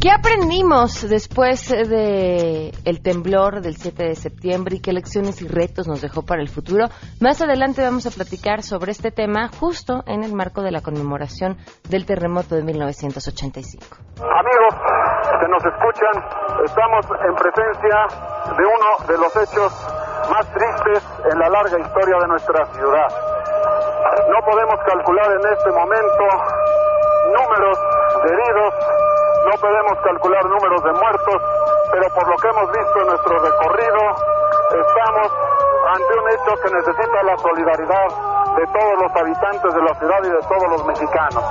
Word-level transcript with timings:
¿Qué 0.00 0.12
aprendimos 0.12 1.08
después 1.08 1.68
de 1.70 2.70
el 2.84 3.02
temblor 3.02 3.60
del 3.62 3.74
7 3.74 4.04
de 4.04 4.14
septiembre 4.14 4.76
y 4.76 4.80
qué 4.80 4.92
lecciones 4.92 5.42
y 5.42 5.48
retos 5.48 5.88
nos 5.88 6.00
dejó 6.00 6.22
para 6.22 6.40
el 6.40 6.48
futuro? 6.48 6.86
Más 7.20 7.42
adelante 7.42 7.82
vamos 7.82 8.06
a 8.06 8.10
platicar 8.10 8.62
sobre 8.62 8.92
este 8.92 9.10
tema 9.10 9.48
justo 9.58 10.04
en 10.06 10.22
el 10.22 10.34
marco 10.34 10.62
de 10.62 10.70
la 10.70 10.82
conmemoración 10.82 11.58
del 11.90 12.06
terremoto 12.06 12.54
de 12.54 12.62
1985. 12.62 13.84
Amigos 14.22 14.74
que 15.40 15.48
nos 15.50 15.64
escuchan, 15.66 16.14
estamos 16.64 17.04
en 17.18 17.34
presencia 17.34 17.98
de 18.54 18.64
uno 18.70 18.90
de 19.08 19.18
los 19.18 19.34
hechos 19.34 19.72
más 20.30 20.46
tristes 20.54 21.02
en 21.32 21.38
la 21.40 21.48
larga 21.48 21.76
historia 21.76 22.18
de 22.22 22.28
nuestra 22.28 22.66
ciudad. 22.66 23.08
No 24.30 24.46
podemos 24.46 24.78
calcular 24.86 25.26
en 25.32 25.52
este 25.58 25.70
momento 25.72 26.22
números 27.34 27.78
de 28.22 28.32
heridos 28.32 28.97
no 29.48 29.54
podemos 29.56 29.96
calcular 30.04 30.44
números 30.44 30.82
de 30.84 30.92
muertos, 30.92 31.40
pero 31.90 32.04
por 32.12 32.28
lo 32.28 32.36
que 32.36 32.48
hemos 32.52 32.68
visto 32.68 32.96
en 33.00 33.06
nuestro 33.08 33.34
recorrido, 33.40 34.00
estamos 34.76 35.28
ante 35.88 36.12
un 36.20 36.26
hecho 36.28 36.52
que 36.60 36.68
necesita 36.76 37.22
la 37.24 37.36
solidaridad 37.38 38.08
de 38.56 38.64
todos 38.68 38.94
los 39.00 39.12
habitantes 39.16 39.70
de 39.72 39.82
la 39.82 39.94
ciudad 39.98 40.20
y 40.20 40.28
de 40.28 40.42
todos 40.52 40.68
los 40.68 40.86
mexicanos. 40.86 41.44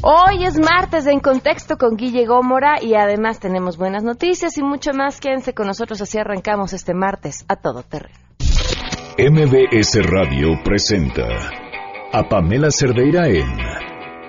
Hoy 0.00 0.44
es 0.44 0.60
martes 0.60 1.08
En 1.08 1.18
Contexto 1.18 1.76
con 1.76 1.96
Guille 1.96 2.24
Gómora 2.24 2.80
y 2.80 2.94
además 2.94 3.40
tenemos 3.40 3.76
buenas 3.76 4.04
noticias 4.04 4.56
y 4.58 4.62
mucho 4.62 4.92
más. 4.92 5.18
Quédense 5.18 5.54
con 5.54 5.66
nosotros, 5.66 6.00
así 6.00 6.18
arrancamos 6.18 6.72
este 6.72 6.94
martes 6.94 7.44
a 7.48 7.56
todo 7.56 7.82
terreno. 7.82 8.14
MBS 9.18 10.08
Radio 10.08 10.50
presenta 10.62 11.26
a 12.12 12.28
Pamela 12.28 12.70
Cerdeira 12.70 13.26
en 13.26 13.97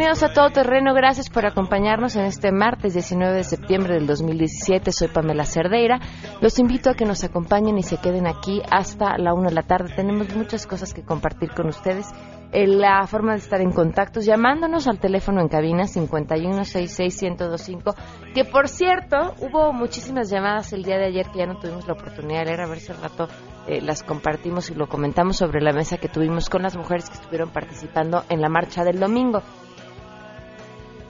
Bienvenidos 0.00 0.22
a 0.22 0.32
Todo 0.32 0.48
Terreno. 0.48 0.94
Gracias 0.94 1.28
por 1.28 1.44
acompañarnos 1.44 2.16
en 2.16 2.24
este 2.24 2.52
martes 2.52 2.94
19 2.94 3.36
de 3.36 3.44
septiembre 3.44 3.96
del 3.96 4.06
2017. 4.06 4.92
Soy 4.92 5.08
Pamela 5.08 5.44
Cerdeira. 5.44 6.00
Los 6.40 6.58
invito 6.58 6.88
a 6.88 6.94
que 6.94 7.04
nos 7.04 7.22
acompañen 7.22 7.76
y 7.76 7.82
se 7.82 7.98
queden 7.98 8.26
aquí 8.26 8.62
hasta 8.70 9.18
la 9.18 9.34
una 9.34 9.50
de 9.50 9.56
la 9.56 9.62
tarde. 9.62 9.92
Tenemos 9.94 10.34
muchas 10.34 10.66
cosas 10.66 10.94
que 10.94 11.02
compartir 11.02 11.50
con 11.50 11.66
ustedes. 11.66 12.06
Eh, 12.52 12.66
la 12.66 13.06
forma 13.06 13.32
de 13.32 13.40
estar 13.40 13.60
en 13.60 13.72
contacto 13.72 14.20
llamándonos 14.20 14.88
al 14.88 14.98
teléfono 14.98 15.42
en 15.42 15.48
cabina 15.48 15.84
5166125, 15.84 17.94
que 18.34 18.46
por 18.46 18.68
cierto, 18.68 19.34
hubo 19.40 19.74
muchísimas 19.74 20.30
llamadas 20.30 20.72
el 20.72 20.82
día 20.82 20.96
de 20.96 21.08
ayer 21.08 21.26
que 21.30 21.40
ya 21.40 21.46
no 21.46 21.58
tuvimos 21.58 21.86
la 21.86 21.92
oportunidad 21.92 22.38
de 22.40 22.46
leer, 22.46 22.62
a 22.62 22.66
ver 22.66 22.80
si 22.80 22.90
al 22.90 23.02
rato 23.02 23.28
eh, 23.68 23.82
las 23.82 24.02
compartimos 24.02 24.70
y 24.70 24.74
lo 24.74 24.88
comentamos 24.88 25.36
sobre 25.36 25.60
la 25.60 25.72
mesa 25.72 25.98
que 25.98 26.08
tuvimos 26.08 26.48
con 26.48 26.62
las 26.62 26.74
mujeres 26.76 27.10
que 27.10 27.18
estuvieron 27.18 27.50
participando 27.50 28.24
en 28.30 28.40
la 28.40 28.48
marcha 28.48 28.82
del 28.82 28.98
domingo. 28.98 29.42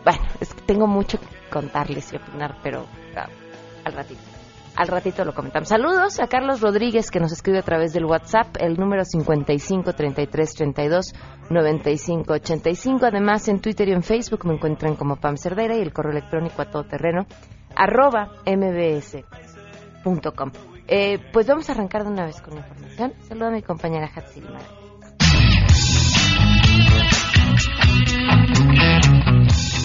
Bueno, 0.04 0.22
es 0.40 0.54
que 0.54 0.62
tengo 0.62 0.86
mucho 0.86 1.18
que 1.18 1.26
contarles 1.50 2.12
y 2.12 2.16
opinar, 2.16 2.56
pero 2.62 2.86
ah, 3.16 3.28
al 3.84 3.92
ratito. 3.92 4.20
Al 4.76 4.88
ratito 4.88 5.24
lo 5.24 5.34
comentamos. 5.34 5.68
Saludos 5.68 6.20
a 6.20 6.28
Carlos 6.28 6.60
Rodríguez 6.60 7.10
que 7.10 7.20
nos 7.20 7.32
escribe 7.32 7.58
a 7.58 7.62
través 7.62 7.92
del 7.92 8.04
WhatsApp, 8.04 8.56
el 8.60 8.78
número 8.78 9.04
55 9.04 9.92
33 9.92 10.54
32 10.54 11.12
95 11.50 12.32
85. 12.32 13.04
Además, 13.04 13.48
en 13.48 13.60
Twitter 13.60 13.88
y 13.88 13.92
en 13.92 14.02
Facebook 14.02 14.46
me 14.46 14.54
encuentran 14.54 14.96
como 14.96 15.16
Pam 15.16 15.36
Cerdera 15.36 15.76
y 15.76 15.80
el 15.80 15.92
correo 15.92 16.12
electrónico 16.12 16.62
a 16.62 16.70
todoterreno 16.70 17.26
arroba 17.74 18.30
mbs.com. 18.46 20.52
Eh, 20.86 21.18
pues 21.32 21.46
vamos 21.46 21.68
a 21.68 21.72
arrancar 21.72 22.04
de 22.04 22.10
una 22.10 22.24
vez 22.24 22.40
con 22.40 22.54
la 22.54 22.60
información. 22.60 23.12
Saludo 23.28 23.48
a 23.48 23.50
mi 23.50 23.62
compañera 23.62 24.10
Hatsiri 24.14 24.46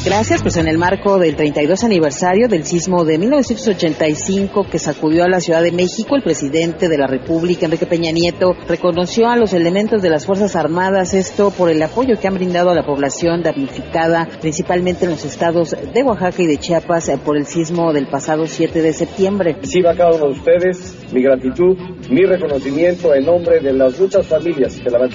Gracias, 0.05 0.43
pues 0.43 0.55
en 0.57 0.67
el 0.67 0.77
marco 0.77 1.17
del 1.17 1.35
32 1.35 1.83
aniversario 1.83 2.47
del 2.47 2.63
sismo 2.63 3.05
de 3.05 3.17
1985 3.17 4.67
que 4.69 4.77
sacudió 4.77 5.23
a 5.23 5.27
la 5.27 5.39
Ciudad 5.39 5.63
de 5.63 5.71
México, 5.71 6.15
el 6.15 6.21
presidente 6.21 6.87
de 6.87 6.97
la 6.99 7.07
República, 7.07 7.65
Enrique 7.65 7.87
Peña 7.87 8.11
Nieto, 8.11 8.53
reconoció 8.67 9.27
a 9.29 9.35
los 9.35 9.53
elementos 9.53 10.03
de 10.03 10.11
las 10.11 10.27
Fuerzas 10.27 10.55
Armadas 10.55 11.15
esto 11.15 11.49
por 11.49 11.71
el 11.71 11.81
apoyo 11.81 12.19
que 12.19 12.27
han 12.27 12.35
brindado 12.35 12.69
a 12.69 12.75
la 12.75 12.85
población 12.85 13.41
damnificada, 13.41 14.29
principalmente 14.41 15.05
en 15.05 15.11
los 15.11 15.25
estados 15.25 15.71
de 15.71 16.03
Oaxaca 16.03 16.43
y 16.43 16.45
de 16.45 16.57
Chiapas, 16.57 17.09
eh, 17.09 17.17
por 17.17 17.35
el 17.35 17.47
sismo 17.47 17.91
del 17.91 18.05
pasado 18.05 18.45
7 18.45 18.83
de 18.83 18.93
septiembre. 18.93 19.57
Reciba 19.59 19.93
a 19.93 19.95
cada 19.95 20.11
uno 20.11 20.27
de 20.27 20.33
ustedes 20.33 20.95
mi 21.11 21.23
gratitud, 21.23 21.79
mi 22.11 22.25
reconocimiento 22.25 23.15
en 23.15 23.25
nombre 23.25 23.59
de 23.59 23.73
las 23.73 23.99
muchas 23.99 24.27
familias 24.27 24.79
que 24.79 24.87
la 24.87 25.09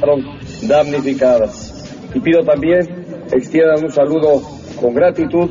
fueron 0.00 0.24
damnificadas. 0.62 1.74
Y 2.14 2.20
pido 2.20 2.40
también 2.44 3.05
extiendan 3.32 3.84
un 3.84 3.90
saludo 3.90 4.42
con 4.80 4.94
gratitud. 4.94 5.50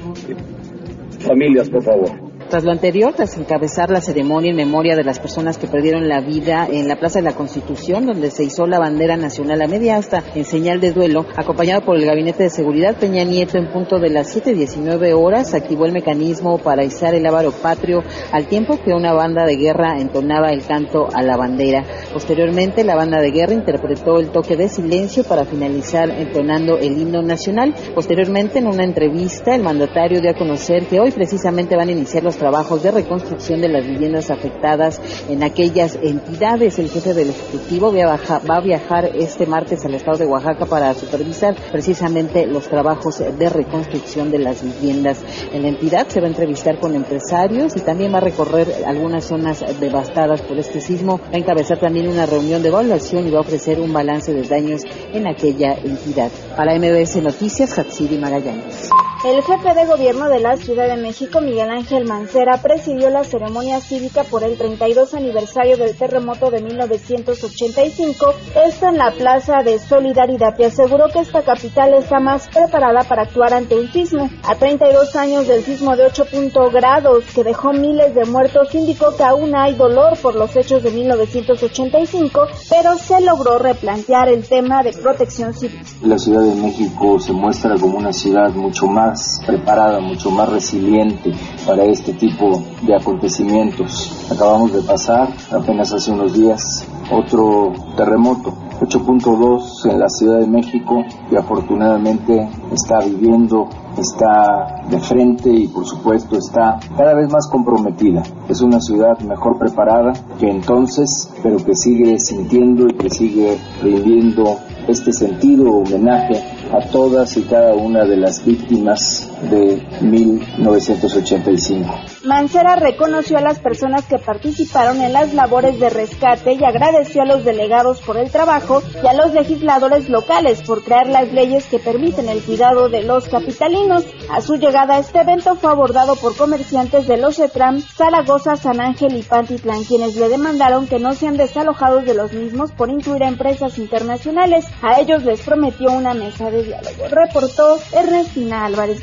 Familias, 1.20 1.70
por 1.70 1.84
favor. 1.84 2.25
Tras 2.50 2.64
lo 2.64 2.72
anterior, 2.72 3.14
tras 3.16 3.38
encabezar 3.38 3.90
la 3.90 4.02
ceremonia 4.02 4.52
en 4.52 4.58
memoria 4.58 4.96
de 4.96 5.04
las 5.04 5.20
personas 5.20 5.58
que 5.58 5.68
perdieron 5.68 6.08
la 6.08 6.22
vida 6.22 6.68
en 6.72 6.88
la 6.88 6.96
Plaza 6.96 7.18
de 7.18 7.26
la 7.26 7.34
Constitución, 7.34 8.06
donde 8.06 8.30
se 8.30 8.44
izó 8.44 8.68
la 8.68 8.78
bandera 8.78 9.18
nacional 9.18 9.64
a 9.64 9.68
media 9.68 9.98
asta 9.98 10.24
en 10.36 10.46
señal 10.46 10.80
de 10.80 10.92
duelo, 10.92 11.26
acompañado 11.36 11.82
por 11.82 11.98
el 11.98 12.06
Gabinete 12.06 12.44
de 12.44 12.50
Seguridad, 12.52 12.98
Peña 12.98 13.24
Nieto 13.24 13.58
en 13.58 13.72
punto 13.72 13.98
de 13.98 14.12
las 14.12 14.36
7.19 14.36 15.14
horas 15.18 15.56
activó 15.56 15.86
el 15.86 15.92
mecanismo 15.92 16.60
para 16.60 16.84
izar 16.84 17.16
el 17.16 17.26
ávaro 17.26 17.52
patrio 17.52 18.04
al 18.32 18.48
tiempo 18.48 18.78
que 18.78 18.94
una 18.94 19.14
banda 19.14 19.44
de 19.46 19.56
guerra 19.56 20.00
entonaba 20.00 20.52
el 20.52 20.64
canto 20.66 21.08
a 21.12 21.24
la 21.24 21.38
bandera. 21.38 21.84
Posteriormente, 22.14 22.84
la 22.84 22.96
banda 22.96 23.20
de 23.22 23.32
guerra 23.32 23.54
interpretó 23.54 24.20
el 24.20 24.30
toque 24.30 24.56
de 24.56 24.70
silencio 24.70 25.24
para 25.24 25.46
finalizar 25.46 26.12
entonando 26.12 26.78
el 26.78 27.02
himno 27.02 27.24
nacional. 27.24 27.74
Posteriormente, 27.96 28.60
en 28.60 28.68
una 28.68 28.84
entrevista, 28.84 29.56
el 29.56 29.64
mandatario 29.64 30.22
dio 30.22 30.30
a 30.30 30.38
conocer 30.38 30.86
que 30.86 31.00
hoy 31.00 31.10
precisamente 31.10 31.76
van 31.76 31.90
a 31.90 31.94
iniciar 31.94 32.24
los 32.24 32.35
trabajos 32.38 32.84
de 32.84 32.92
reconstrucción 32.92 33.62
de 33.62 33.70
las 33.70 33.86
viviendas 33.86 34.32
afectadas 34.32 35.02
en 35.30 35.44
aquellas 35.44 35.98
entidades. 36.02 36.80
El 36.80 36.90
jefe 36.90 37.14
del 37.14 37.30
Ejecutivo 37.30 37.94
va 37.94 38.56
a 38.56 38.62
viajar 38.62 39.12
este 39.16 39.46
martes 39.46 39.86
al 39.86 39.96
estado 39.96 40.18
de 40.18 40.26
Oaxaca 40.26 40.66
para 40.66 40.94
supervisar 40.94 41.56
precisamente 41.72 42.46
los 42.46 42.68
trabajos 42.68 43.20
de 43.20 43.50
reconstrucción 43.50 44.32
de 44.32 44.40
las 44.40 44.64
viviendas 44.64 45.20
en 45.52 45.64
la 45.64 45.70
entidad. 45.70 46.08
Se 46.08 46.20
va 46.20 46.28
a 46.28 46.30
entrevistar 46.30 46.80
con 46.80 46.96
empresarios 46.96 47.76
y 47.76 47.82
también 47.82 48.14
va 48.14 48.18
a 48.18 48.22
recorrer 48.22 48.84
algunas 48.86 49.26
zonas 49.26 49.64
devastadas 49.80 50.42
por 50.42 50.58
este 50.58 50.82
sismo. 50.82 51.20
Va 51.32 51.36
a 51.36 51.38
encabezar 51.38 51.80
también 51.80 52.08
una 52.08 52.26
reunión 52.26 52.62
de 52.62 52.70
evaluación 52.70 53.28
y 53.28 53.32
va 53.32 53.40
a 53.40 53.42
ofrecer 53.42 53.80
un 53.80 53.94
balance 53.94 54.34
de 54.34 54.44
daños 54.44 54.82
en 55.14 55.28
aquella 55.28 55.74
entidad. 55.74 56.32
Para 56.56 56.74
MBS 56.80 57.18
Noticias, 57.22 57.78
Hatsiri 57.78 58.18
Magallanes. 58.18 58.90
El 59.26 59.42
jefe 59.42 59.74
de 59.74 59.86
gobierno 59.88 60.30
de 60.30 60.40
la 60.40 60.56
Ciudad 60.56 60.88
de 60.88 60.98
México, 60.98 61.42
Miguel 61.42 61.72
Ángel 61.72 62.06
Mancera, 62.06 62.62
presidió 62.62 63.10
la 63.10 63.24
ceremonia 63.24 63.82
cívica 63.82 64.24
por 64.24 64.44
el 64.44 64.56
32 64.56 65.16
aniversario 65.16 65.78
del 65.78 65.96
terremoto 65.96 66.52
de 66.52 66.62
1985, 66.62 68.34
esto 68.68 68.88
en 68.88 69.00
la 69.00 69.10
Plaza 69.10 69.64
de 69.64 69.80
Solidaridad, 69.80 70.54
y 70.60 70.66
aseguró 70.66 71.08
que 71.10 71.22
esta 71.22 71.42
capital 71.42 71.96
está 71.96 72.20
más 72.20 72.48
preparada 72.50 73.04
para 73.04 73.24
actuar 73.24 73.56
ante 73.56 73.80
un 73.80 73.92
sismo. 73.92 74.30
A 74.44 74.54
32 74.54 75.16
años 75.16 75.48
del 75.48 75.64
sismo 75.64 75.96
de 75.96 76.06
8 76.06 76.28
grados 76.72 77.24
que 77.34 77.44
dejó 77.44 77.74
miles 77.74 78.14
de 78.14 78.26
muertos, 78.26 78.76
indicó 78.76 79.16
que 79.18 79.24
aún 79.24 79.56
hay 79.56 79.74
dolor 79.74 80.20
por 80.20 80.36
los 80.36 80.56
hechos 80.56 80.84
de 80.84 80.92
1985, 80.92 82.42
pero 82.70 82.96
se 83.00 83.20
logró 83.22 83.58
replantear 83.58 84.30
el 84.30 84.48
tema 84.48 84.84
de 84.84 84.94
protección 84.94 85.52
civil. 85.56 85.82
La 86.04 86.20
Ciudad 86.20 86.45
de 86.46 86.62
México 86.62 87.20
se 87.20 87.34
muestra 87.34 87.76
como 87.80 87.98
una 87.98 88.14
ciudad 88.14 88.54
mucho 88.54 88.88
más 88.88 89.42
preparada, 89.46 90.00
mucho 90.00 90.32
más 90.32 90.50
resiliente 90.50 91.32
para 91.66 91.84
este 91.84 92.14
tipo 92.14 92.64
de 92.82 92.96
acontecimientos. 92.96 94.30
Acabamos 94.32 94.74
de 94.74 94.82
pasar 94.82 95.30
apenas 95.52 95.94
hace 95.94 96.12
unos 96.12 96.34
días 96.34 96.86
otro 97.12 97.74
terremoto 97.96 98.54
8.2 98.80 99.90
en 99.90 100.00
la 100.00 100.10
Ciudad 100.10 100.40
de 100.40 100.48
México 100.48 101.04
y 101.32 101.36
afortunadamente 101.36 102.50
está 102.74 103.00
viviendo, 103.00 103.70
está 103.98 104.84
de 104.90 105.00
frente 105.00 105.50
y 105.50 105.68
por 105.68 105.86
supuesto 105.86 106.38
está 106.38 106.80
cada 106.98 107.14
vez 107.14 107.32
más 107.32 107.48
comprometida. 107.50 108.22
Es 108.50 108.62
una 108.62 108.82
ciudad 108.82 109.18
mejor 109.20 109.58
preparada 109.58 110.14
que 110.40 110.50
entonces, 110.50 111.32
pero 111.42 111.58
que 111.58 111.76
sigue 111.76 112.20
sintiendo 112.20 112.88
y 112.88 112.96
que 112.96 113.10
sigue 113.10 113.58
rindiendo 113.82 114.58
este 114.88 115.12
sentido 115.12 115.70
homenaje 115.72 116.42
a 116.72 116.80
todas 116.90 117.36
y 117.38 117.44
cada 117.44 117.74
una 117.76 118.06
de 118.06 118.18
las 118.18 118.46
víctimas 118.46 119.35
de 119.50 119.82
1985. 120.02 121.94
Mancera 122.26 122.76
reconoció 122.76 123.38
a 123.38 123.42
las 123.42 123.60
personas 123.60 124.06
que 124.06 124.18
participaron 124.18 125.02
en 125.02 125.14
las 125.14 125.34
labores 125.34 125.80
de 125.80 125.90
rescate 125.90 126.54
y 126.54 126.64
agradeció 126.64 127.22
a 127.22 127.26
los 127.26 127.44
delegados 127.46 128.02
por 128.02 128.18
el 128.18 128.32
trabajo 128.32 128.82
y 129.04 129.08
a 129.08 129.14
los 129.14 129.34
legisladores 129.34 130.10
locales 130.10 130.62
por 130.64 130.84
crear 130.84 131.08
las 131.08 131.32
leyes 131.32 131.66
que 131.66 131.80
permiten 131.80 132.30
el 132.30 132.42
cuidado 132.42 132.90
de 132.90 133.04
los 133.04 133.28
capitalinos. 133.30 134.06
A 134.30 134.42
su 134.42 134.56
llegada 134.56 134.98
este 134.98 135.22
evento 135.22 135.56
fue 135.56 135.72
abordado 135.72 136.16
por 136.16 136.36
comerciantes 136.36 137.08
de 137.08 137.18
los 137.18 137.40
ETRAM, 137.40 137.82
Zaragoza, 137.82 138.56
San 138.56 138.82
Ángel 138.82 139.16
y 139.16 139.22
Pantitlán, 139.22 139.84
quienes 139.84 140.16
le 140.16 140.30
demandaron 140.30 140.88
que 140.88 141.00
no 141.00 141.14
sean 141.14 141.38
desalojados 141.38 142.06
de 142.06 142.16
los 142.16 142.34
mismos 142.34 142.72
por 142.72 142.90
incluir 142.90 143.24
a 143.24 143.28
empresas 143.28 143.78
internacionales. 143.78 144.66
A 144.82 145.00
ellos 145.00 145.24
les 145.24 145.42
prometió 145.42 145.92
una 145.92 146.14
mesa 146.14 146.50
de 146.50 146.64
diálogo. 146.64 147.08
Reportó 147.10 147.78
Ernestina 147.92 148.66
Álvarez. 148.66 149.02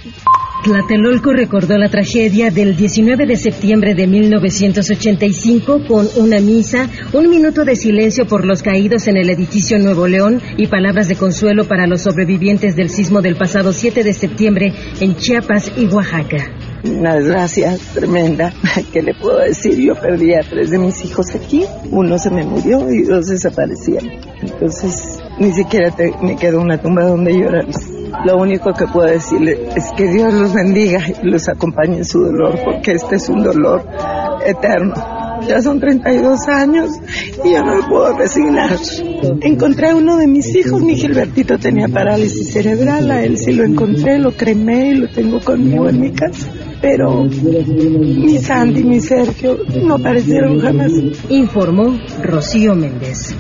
Tlatelolco 0.63 1.33
recordó 1.33 1.77
la 1.77 1.89
tragedia 1.89 2.53
del 2.53 2.77
19 2.77 3.27
de 3.27 3.35
septiembre 3.37 3.97
de 3.97 4.07
1985 4.07 5.85
con 5.89 6.07
una 6.17 6.39
misa, 6.39 6.89
un 7.13 7.29
minuto 7.29 7.65
de 7.65 7.75
silencio 7.75 8.27
por 8.27 8.45
los 8.47 8.63
caídos 8.63 9.09
en 9.09 9.17
el 9.17 9.29
edificio 9.29 9.81
Nuevo 9.81 10.07
León 10.07 10.41
y 10.57 10.69
palabras 10.69 11.09
de 11.09 11.17
consuelo 11.17 11.67
para 11.67 11.89
los 11.89 12.03
sobrevivientes 12.03 12.77
del 12.77 12.91
sismo 12.91 13.21
del 13.23 13.35
pasado 13.35 13.73
7 13.73 14.05
de 14.05 14.13
septiembre 14.13 14.73
en 15.01 15.17
Chiapas 15.17 15.73
y 15.77 15.87
Oaxaca. 15.87 16.53
Una 16.85 17.17
desgracia 17.17 17.77
tremenda. 17.93 18.55
¿Qué 18.93 19.03
le 19.03 19.15
puedo 19.15 19.39
decir? 19.41 19.77
Yo 19.81 19.97
perdí 19.97 20.33
a 20.35 20.43
tres 20.49 20.71
de 20.71 20.79
mis 20.79 21.05
hijos 21.05 21.35
aquí. 21.35 21.65
Uno 21.91 22.17
se 22.19 22.31
me 22.31 22.45
murió 22.45 22.89
y 22.89 23.03
dos 23.03 23.27
desaparecieron. 23.27 24.11
Entonces, 24.41 25.19
ni 25.41 25.53
siquiera 25.53 25.93
me 26.23 26.37
quedó 26.37 26.61
una 26.61 26.81
tumba 26.81 27.05
donde 27.05 27.33
llorar. 27.33 27.67
Lo 28.25 28.37
único 28.37 28.73
que 28.73 28.87
puedo 28.87 29.09
decirle 29.09 29.69
es 29.75 29.91
que 29.97 30.07
Dios 30.07 30.33
los 30.33 30.55
bendiga 30.55 31.01
y 31.23 31.27
los 31.27 31.49
acompañe 31.49 31.99
en 31.99 32.05
su 32.05 32.21
dolor, 32.21 32.59
porque 32.65 32.93
este 32.93 33.17
es 33.17 33.29
un 33.29 33.43
dolor 33.43 33.85
eterno. 34.45 34.95
Ya 35.47 35.61
son 35.61 35.81
32 35.81 36.49
años 36.49 36.91
y 37.45 37.53
yo 37.53 37.65
no 37.65 37.77
me 37.77 37.83
puedo 37.83 38.17
resignar. 38.17 38.79
Encontré 39.41 39.91
a 39.91 39.97
uno 39.97 40.17
de 40.17 40.29
mis 40.29 40.55
hijos, 40.55 40.81
mi 40.83 40.95
Gilbertito 40.95 41.59
tenía 41.59 41.89
parálisis 41.89 42.53
cerebral, 42.53 43.11
a 43.11 43.25
él 43.25 43.37
sí 43.39 43.53
lo 43.53 43.65
encontré, 43.65 44.19
lo 44.19 44.33
cremé 44.33 44.91
y 44.91 44.95
lo 44.95 45.09
tengo 45.09 45.41
conmigo 45.41 45.89
en 45.89 46.01
mi 46.01 46.13
casa. 46.13 46.49
Pero 46.81 47.25
mi 47.25 48.39
Sandy 48.39 48.81
y 48.81 48.85
mi 48.85 49.01
Sergio 49.01 49.59
no 49.85 49.95
aparecieron 49.95 50.61
jamás. 50.61 50.93
Informó 51.29 51.97
Rocío 52.23 52.75
Méndez. 52.75 53.35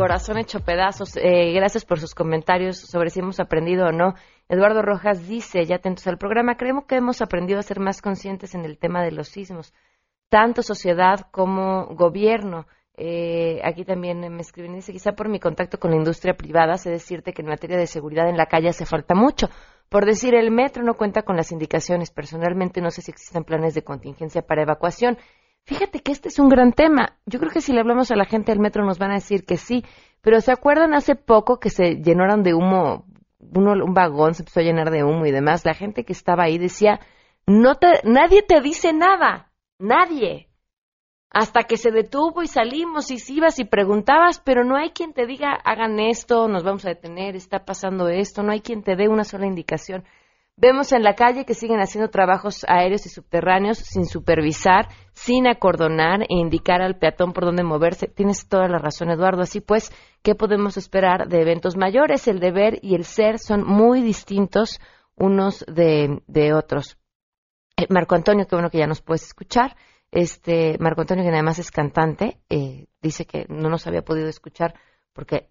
Corazón 0.00 0.38
hecho 0.38 0.60
pedazos. 0.60 1.16
Eh, 1.16 1.52
gracias 1.52 1.84
por 1.84 2.00
sus 2.00 2.14
comentarios 2.14 2.78
sobre 2.78 3.10
si 3.10 3.20
hemos 3.20 3.38
aprendido 3.38 3.86
o 3.86 3.92
no. 3.92 4.14
Eduardo 4.48 4.80
Rojas 4.82 5.28
dice, 5.28 5.64
ya 5.66 5.76
atentos 5.76 6.06
al 6.06 6.16
programa, 6.16 6.56
creemos 6.56 6.86
que 6.86 6.96
hemos 6.96 7.20
aprendido 7.20 7.60
a 7.60 7.62
ser 7.62 7.80
más 7.80 8.00
conscientes 8.00 8.54
en 8.54 8.64
el 8.64 8.78
tema 8.78 9.02
de 9.02 9.12
los 9.12 9.28
sismos, 9.28 9.74
tanto 10.30 10.62
sociedad 10.62 11.26
como 11.30 11.86
gobierno. 11.94 12.66
Eh, 12.96 13.60
aquí 13.62 13.84
también 13.84 14.20
me 14.20 14.40
escriben, 14.40 14.74
dice, 14.74 14.92
quizá 14.92 15.12
por 15.12 15.28
mi 15.28 15.38
contacto 15.38 15.78
con 15.78 15.90
la 15.90 15.96
industria 15.98 16.34
privada, 16.34 16.76
sé 16.78 16.90
decirte 16.90 17.32
que 17.32 17.42
en 17.42 17.48
materia 17.48 17.76
de 17.76 17.86
seguridad 17.86 18.28
en 18.28 18.36
la 18.36 18.46
calle 18.46 18.68
hace 18.70 18.86
falta 18.86 19.14
mucho. 19.14 19.48
Por 19.90 20.06
decir, 20.06 20.34
el 20.34 20.50
metro 20.50 20.82
no 20.82 20.94
cuenta 20.94 21.22
con 21.22 21.36
las 21.36 21.52
indicaciones. 21.52 22.10
Personalmente 22.10 22.80
no 22.80 22.90
sé 22.90 23.02
si 23.02 23.10
existen 23.10 23.44
planes 23.44 23.74
de 23.74 23.82
contingencia 23.82 24.42
para 24.42 24.62
evacuación. 24.62 25.18
Fíjate 25.66 26.00
que 26.00 26.12
este 26.12 26.28
es 26.28 26.38
un 26.38 26.48
gran 26.48 26.72
tema. 26.72 27.18
Yo 27.26 27.38
creo 27.38 27.50
que 27.50 27.60
si 27.60 27.72
le 27.72 27.80
hablamos 27.80 28.10
a 28.10 28.16
la 28.16 28.24
gente 28.24 28.52
del 28.52 28.60
metro 28.60 28.84
nos 28.84 28.98
van 28.98 29.12
a 29.12 29.14
decir 29.14 29.44
que 29.44 29.56
sí, 29.56 29.84
pero 30.20 30.40
¿se 30.40 30.52
acuerdan 30.52 30.94
hace 30.94 31.14
poco 31.14 31.60
que 31.60 31.70
se 31.70 31.96
llenaron 31.96 32.42
de 32.42 32.54
humo, 32.54 33.06
uno, 33.38 33.72
un 33.72 33.94
vagón 33.94 34.34
se 34.34 34.42
empezó 34.42 34.60
a 34.60 34.64
llenar 34.64 34.90
de 34.90 35.04
humo 35.04 35.26
y 35.26 35.30
demás? 35.30 35.64
La 35.64 35.74
gente 35.74 36.04
que 36.04 36.12
estaba 36.12 36.44
ahí 36.44 36.58
decía, 36.58 37.00
no 37.46 37.76
te, 37.76 38.00
nadie 38.04 38.42
te 38.42 38.60
dice 38.60 38.92
nada, 38.92 39.52
nadie. 39.78 40.48
Hasta 41.32 41.62
que 41.62 41.76
se 41.76 41.92
detuvo 41.92 42.42
y 42.42 42.48
salimos 42.48 43.10
y 43.12 43.18
ibas 43.32 43.60
y 43.60 43.64
preguntabas, 43.64 44.40
pero 44.40 44.64
no 44.64 44.76
hay 44.76 44.90
quien 44.90 45.12
te 45.12 45.26
diga, 45.26 45.52
hagan 45.64 46.00
esto, 46.00 46.48
nos 46.48 46.64
vamos 46.64 46.84
a 46.84 46.88
detener, 46.88 47.36
está 47.36 47.64
pasando 47.64 48.08
esto, 48.08 48.42
no 48.42 48.50
hay 48.50 48.60
quien 48.60 48.82
te 48.82 48.96
dé 48.96 49.08
una 49.08 49.22
sola 49.22 49.46
indicación. 49.46 50.04
Vemos 50.60 50.92
en 50.92 51.02
la 51.02 51.14
calle 51.14 51.46
que 51.46 51.54
siguen 51.54 51.80
haciendo 51.80 52.10
trabajos 52.10 52.66
aéreos 52.68 53.06
y 53.06 53.08
subterráneos 53.08 53.78
sin 53.78 54.04
supervisar, 54.04 54.88
sin 55.14 55.48
acordonar 55.48 56.24
e 56.24 56.34
indicar 56.36 56.82
al 56.82 56.98
peatón 56.98 57.32
por 57.32 57.46
dónde 57.46 57.62
moverse. 57.62 58.08
Tienes 58.08 58.46
toda 58.46 58.68
la 58.68 58.76
razón, 58.76 59.08
Eduardo. 59.08 59.40
Así 59.40 59.62
pues, 59.62 59.90
¿qué 60.22 60.34
podemos 60.34 60.76
esperar 60.76 61.28
de 61.28 61.40
eventos 61.40 61.78
mayores? 61.78 62.28
El 62.28 62.40
deber 62.40 62.78
y 62.82 62.94
el 62.94 63.04
ser 63.04 63.38
son 63.38 63.64
muy 63.64 64.02
distintos 64.02 64.80
unos 65.16 65.64
de, 65.66 66.52
otros. 66.52 66.98
Eh, 67.78 67.86
Marco 67.88 68.14
Antonio, 68.14 68.46
qué 68.46 68.54
bueno 68.54 68.68
que 68.68 68.80
ya 68.80 68.86
nos 68.86 69.00
puedes 69.00 69.24
escuchar. 69.24 69.76
Este 70.10 70.76
Marco 70.78 71.00
Antonio, 71.00 71.24
que 71.24 71.30
además 71.30 71.58
es 71.58 71.70
cantante, 71.70 72.38
eh, 72.50 72.84
dice 73.00 73.24
que 73.24 73.46
no 73.48 73.70
nos 73.70 73.86
había 73.86 74.02
podido 74.02 74.28
escuchar 74.28 74.74
porque 75.14 75.48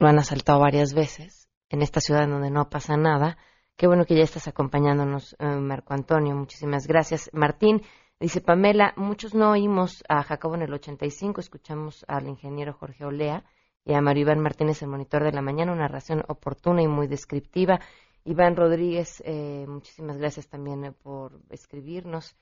lo 0.00 0.08
han 0.08 0.18
asaltado 0.18 0.58
varias 0.58 0.94
veces 0.94 1.48
en 1.68 1.80
esta 1.80 2.00
ciudad 2.00 2.24
en 2.24 2.30
donde 2.30 2.50
no 2.50 2.68
pasa 2.68 2.96
nada 2.96 3.38
Qué 3.78 3.86
bueno 3.86 4.06
que 4.06 4.16
ya 4.16 4.24
estás 4.24 4.48
acompañándonos, 4.48 5.36
eh, 5.38 5.46
Marco 5.46 5.94
Antonio. 5.94 6.34
Muchísimas 6.34 6.88
gracias. 6.88 7.30
Martín 7.32 7.82
dice, 8.18 8.40
Pamela, 8.40 8.92
muchos 8.96 9.36
no 9.36 9.52
oímos 9.52 10.02
a 10.08 10.24
Jacobo 10.24 10.56
en 10.56 10.62
el 10.62 10.74
85, 10.74 11.40
escuchamos 11.40 12.04
al 12.08 12.26
ingeniero 12.26 12.72
Jorge 12.72 13.04
Olea 13.04 13.44
y 13.84 13.94
a 13.94 14.00
Mario 14.00 14.22
Iván 14.22 14.40
Martínez, 14.40 14.82
el 14.82 14.88
monitor 14.88 15.22
de 15.22 15.30
la 15.30 15.42
mañana, 15.42 15.70
una 15.70 15.82
narración 15.82 16.24
oportuna 16.26 16.82
y 16.82 16.88
muy 16.88 17.06
descriptiva. 17.06 17.78
Iván 18.24 18.56
Rodríguez, 18.56 19.22
eh, 19.24 19.64
muchísimas 19.68 20.18
gracias 20.18 20.48
también 20.48 20.84
eh, 20.84 20.90
por 20.90 21.38
escribirnos. 21.48 22.34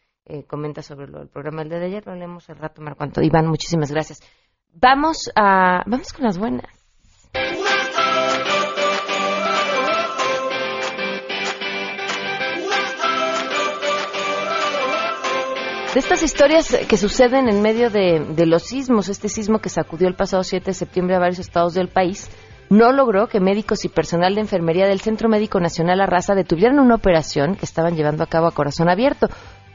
comenta 0.47 0.81
sobre 0.81 1.05
el 1.05 1.29
programa 1.29 1.59
del 1.61 1.69
día 1.69 1.79
de 1.81 1.87
ayer, 1.87 2.06
lo 2.06 2.15
leemos 2.15 2.49
el 2.49 2.56
rato, 2.56 2.81
Marco 2.81 3.05
Antonio. 3.05 3.29
Iván, 3.29 3.47
muchísimas 3.47 3.93
gracias. 3.93 4.21
Vamos 4.73 5.31
a, 5.37 5.83
vamos 5.87 6.15
con 6.15 6.25
las 6.25 6.38
buenas. 6.38 6.86
De 15.96 16.00
estas 16.00 16.22
historias 16.22 16.76
que 16.87 16.98
suceden 16.98 17.48
en 17.48 17.62
medio 17.62 17.88
de, 17.88 18.44
los 18.44 18.64
sismos, 18.64 19.08
este 19.08 19.31
sismo 19.31 19.60
que 19.60 19.70
sacudió 19.70 20.08
el 20.08 20.14
pasado 20.14 20.44
7 20.44 20.66
de 20.66 20.75
septiembre 20.75 21.16
a 21.16 21.19
varios 21.19 21.38
estados 21.38 21.72
del 21.72 21.88
país, 21.88 22.28
no 22.69 22.93
logró 22.93 23.28
que 23.28 23.40
médicos 23.40 23.87
y 23.87 23.88
personal 23.88 24.34
de 24.34 24.43
enfermería 24.43 24.87
del 24.87 25.00
Centro 25.00 25.31
Médico 25.31 25.58
Nacional 25.58 26.02
Arrasa 26.02 26.34
detuvieran 26.34 26.80
una 26.80 26.97
operación 26.97 27.56
que 27.56 27.64
estaban 27.64 27.97
llevando 27.97 28.23
a 28.23 28.26
cabo 28.26 28.47
a 28.47 28.52
corazón 28.52 28.90
abierto, 28.90 29.28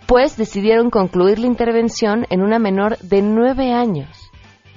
pues 0.05 0.37
decidieron 0.37 0.91
concluir 0.91 1.39
la 1.39 1.47
intervención 1.47 2.27
en 2.29 2.43
una 2.43 2.59
menor 2.59 2.99
de 2.99 3.23
nueve 3.23 3.73
años 3.73 4.29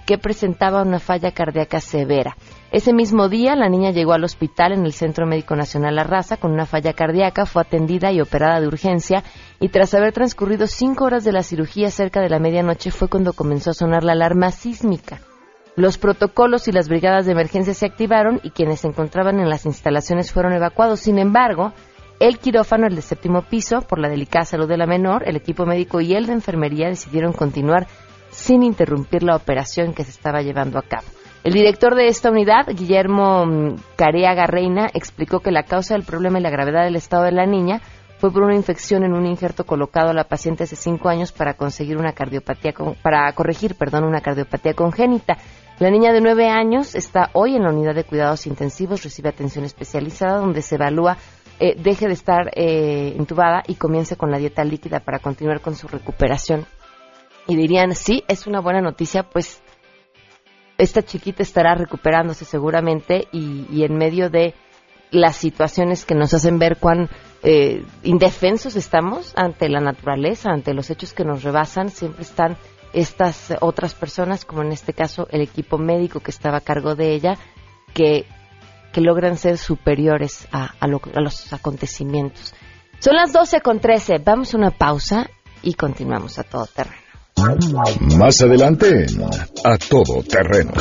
que 0.07 0.17
presentaba 0.17 0.81
una 0.81 0.99
falla 0.99 1.33
cardíaca 1.33 1.79
severa. 1.79 2.39
Ese 2.75 2.93
mismo 2.93 3.29
día, 3.29 3.55
la 3.55 3.69
niña 3.69 3.93
llegó 3.93 4.15
al 4.15 4.25
hospital 4.25 4.73
en 4.73 4.85
el 4.85 4.93
Centro 4.93 5.29
Médico 5.29 5.55
Nacional 5.55 5.95
La 5.95 6.03
Raza 6.03 6.39
con 6.39 6.51
una 6.51 6.67
falla 6.67 6.93
cardíaca, 6.93 7.47
fue 7.47 7.63
atendida 7.63 8.11
y 8.11 8.21
operada 8.21 8.61
de 8.61 8.67
urgencia 8.67 9.23
y 9.61 9.69
tras 9.69 9.95
haber 9.95 10.13
transcurrido 10.13 10.67
cinco 10.67 11.05
horas 11.05 11.23
de 11.23 11.31
la 11.31 11.45
cirugía 11.45 11.93
cerca 11.93 12.21
de 12.21 12.29
la 12.29 12.41
medianoche 12.41 12.91
fue 12.91 13.07
cuando 13.07 13.33
comenzó 13.33 13.71
a 13.71 13.75
sonar 13.75 14.03
la 14.03 14.11
alarma 14.11 14.51
sísmica. 14.51 15.21
Los 15.77 15.99
protocolos 15.99 16.67
y 16.67 16.73
las 16.73 16.89
brigadas 16.89 17.27
de 17.27 17.31
emergencia 17.31 17.75
se 17.75 17.87
activaron 17.87 18.41
y 18.43 18.51
quienes 18.51 18.81
se 18.81 18.89
encontraban 18.89 19.39
en 19.39 19.49
las 19.49 19.67
instalaciones 19.67 20.33
fueron 20.33 20.53
evacuados. 20.53 20.99
Sin 20.99 21.21
embargo, 21.21 21.73
el 22.19 22.41
quirófano, 22.41 22.89
el 22.89 22.97
de 22.97 23.03
séptimo 23.03 23.43
piso, 23.43 23.83
por 23.83 24.01
la 24.01 24.09
delicada 24.09 24.47
salud 24.47 24.67
de 24.67 24.79
la 24.79 24.87
menor, 24.87 25.23
el 25.29 25.37
equipo 25.37 25.65
médico 25.65 26.01
y 26.01 26.17
el 26.17 26.27
de 26.27 26.33
enfermería 26.33 26.89
decidieron 26.89 27.35
continuar 27.35 27.87
sin 28.31 28.65
interrumpir 28.65 29.23
la 29.23 29.37
operación 29.37 29.95
que 29.95 30.03
se 30.03 30.11
estaba 30.11 30.43
llevando 30.43 30.81
a 30.81 30.83
cabo. 30.83 31.07
El 31.45 31.53
director 31.53 31.95
de 31.95 32.09
esta 32.09 32.31
unidad, 32.31 32.67
Guillermo 32.75 33.45
mm, 33.45 33.77
Careaga 33.97 34.47
Reina, 34.47 34.89
explicó 34.95 35.41
que 35.41 35.51
la 35.51 35.65
causa 35.65 35.95
del 35.95 36.03
problema 36.03 36.39
y 36.39 36.43
la 36.43 36.51
gravedad 36.51 36.85
del 36.85 36.97
estado 36.97 37.25
de 37.25 37.33
la 37.33 37.45
niña 37.45 37.83
fue 38.19 38.33
por 38.33 38.43
una 38.43 38.55
infección 38.55 39.05
en 39.05 39.13
un 39.13 39.27
injerto 39.27 39.65
colocado 39.65 40.09
a 40.09 40.15
la 40.15 40.25
paciente 40.25 40.65
hace 40.65 40.77
cinco 40.77 41.11
años 41.11 41.33
para 41.33 41.55
conseguir 41.55 41.99
una 41.99 42.13
cardiopatía 42.13 42.73
para 43.03 43.31
corregir, 43.35 43.75
perdón, 43.75 44.05
una 44.05 44.23
cardiopatía 44.23 44.73
congénita. 44.73 45.37
La 45.79 45.91
niña 45.91 46.13
de 46.15 46.23
nueve 46.23 46.49
años 46.49 46.95
está 46.95 47.29
hoy 47.35 47.57
en 47.57 47.65
la 47.65 47.71
unidad 47.71 47.95
de 47.95 48.05
cuidados 48.05 48.47
intensivos, 48.47 49.03
recibe 49.03 49.29
atención 49.29 49.67
especializada 49.67 50.39
donde 50.39 50.63
se 50.63 50.77
evalúa 50.77 51.19
eh, 51.61 51.77
deje 51.79 52.09
de 52.09 52.15
estar 52.15 52.51
eh, 52.57 53.15
intubada 53.17 53.63
y 53.69 53.75
comience 53.75 54.17
con 54.17 54.31
la 54.31 54.39
dieta 54.39 54.65
líquida 54.65 55.01
para 55.01 55.21
continuar 55.21 55.61
con 55.61 55.77
su 55.77 55.87
recuperación. 55.87 56.67
Y 57.47 57.57
dirían, 57.57 57.95
sí, 57.95 58.25
es 58.27 58.47
una 58.47 58.61
buena 58.61 58.81
noticia, 58.81 59.23
pues 59.25 59.63
esta 60.79 61.03
chiquita 61.03 61.43
estará 61.43 61.75
recuperándose 61.75 62.45
seguramente 62.45 63.29
y, 63.33 63.85
en 63.85 63.97
medio 63.97 64.31
de 64.31 64.55
las 65.11 65.37
situaciones 65.37 66.05
que 66.05 66.15
nos 66.15 66.35
hacen 66.35 66.59
ver 66.59 66.79
cuán 66.79 67.09
eh, 67.43 67.85
indefensos 68.03 68.75
estamos 68.75 69.33
ante 69.37 69.69
la 69.69 69.81
naturaleza, 69.81 70.51
ante 70.51 70.75
los 70.75 70.91
hechos 70.91 71.13
que 71.13 71.25
nos 71.25 71.43
rebasan, 71.43 71.91
siempre 71.91 72.23
están 72.23 72.57
estas 72.93 73.55
otras 73.61 73.95
personas, 73.95 74.45
como 74.45 74.63
en 74.63 74.73
este 74.73 74.93
caso 74.93 75.29
el 75.31 75.41
equipo 75.41 75.79
médico 75.79 76.21
que 76.21 76.31
estaba 76.31 76.59
a 76.59 76.63
cargo 76.63 76.95
de 76.95 77.13
ella, 77.15 77.37
que, 77.93 78.27
que 78.93 79.01
logran 79.01 79.37
ser 79.37 79.59
superiores 79.59 80.49
a, 80.53 80.75
a, 80.81 80.87
a 80.87 81.21
los 81.21 81.53
acontecimientos. 81.53 82.55
Son 82.99 83.15
las 83.15 83.33
12 83.33 83.61
con 83.61 83.81
13. 83.81 84.19
Vamos 84.25 84.55
a 84.55 84.57
una 84.57 84.71
pausa 84.71 85.29
y 85.63 85.75
continuamos 85.75 86.39
a 86.39 86.45
todo 86.45 86.67
terreno. 86.67 87.04
Más 88.19 88.41
adelante 88.43 89.07
A 89.65 89.77
Todo 89.77 90.23
Terreno. 90.23 90.73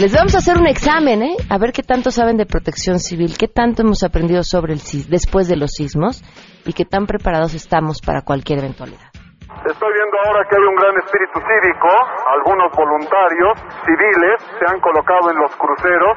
Les 0.00 0.12
vamos 0.12 0.34
a 0.34 0.38
hacer 0.38 0.58
un 0.58 0.66
examen, 0.66 1.22
¿eh? 1.22 1.36
A 1.48 1.58
ver 1.58 1.72
qué 1.72 1.82
tanto 1.82 2.10
saben 2.10 2.36
de 2.36 2.44
protección 2.46 2.98
civil, 2.98 3.36
qué 3.38 3.48
tanto 3.48 3.82
hemos 3.82 4.02
aprendido 4.02 4.42
sobre 4.42 4.74
el 4.74 4.80
después 5.08 5.48
de 5.48 5.56
los 5.56 5.72
sismos 5.72 6.22
y 6.66 6.72
qué 6.72 6.84
tan 6.84 7.06
preparados 7.06 7.54
estamos 7.54 8.00
para 8.00 8.22
cualquier 8.22 8.60
eventualidad. 8.60 9.08
Estoy 9.64 9.92
viendo 9.94 10.16
ahora 10.26 10.44
que 10.48 10.56
hay 10.56 10.64
un 10.68 10.76
gran 10.76 10.94
espíritu 11.00 11.40
cívico. 11.40 11.88
Algunos 12.28 12.70
voluntarios 12.76 13.56
civiles 13.84 14.36
se 14.58 14.64
han 14.68 14.80
colocado 14.80 15.30
en 15.30 15.38
los 15.38 15.56
cruceros 15.56 16.16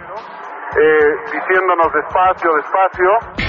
eh, 0.76 1.12
diciéndonos 1.32 1.88
despacio, 1.94 2.54
despacio. 2.56 3.49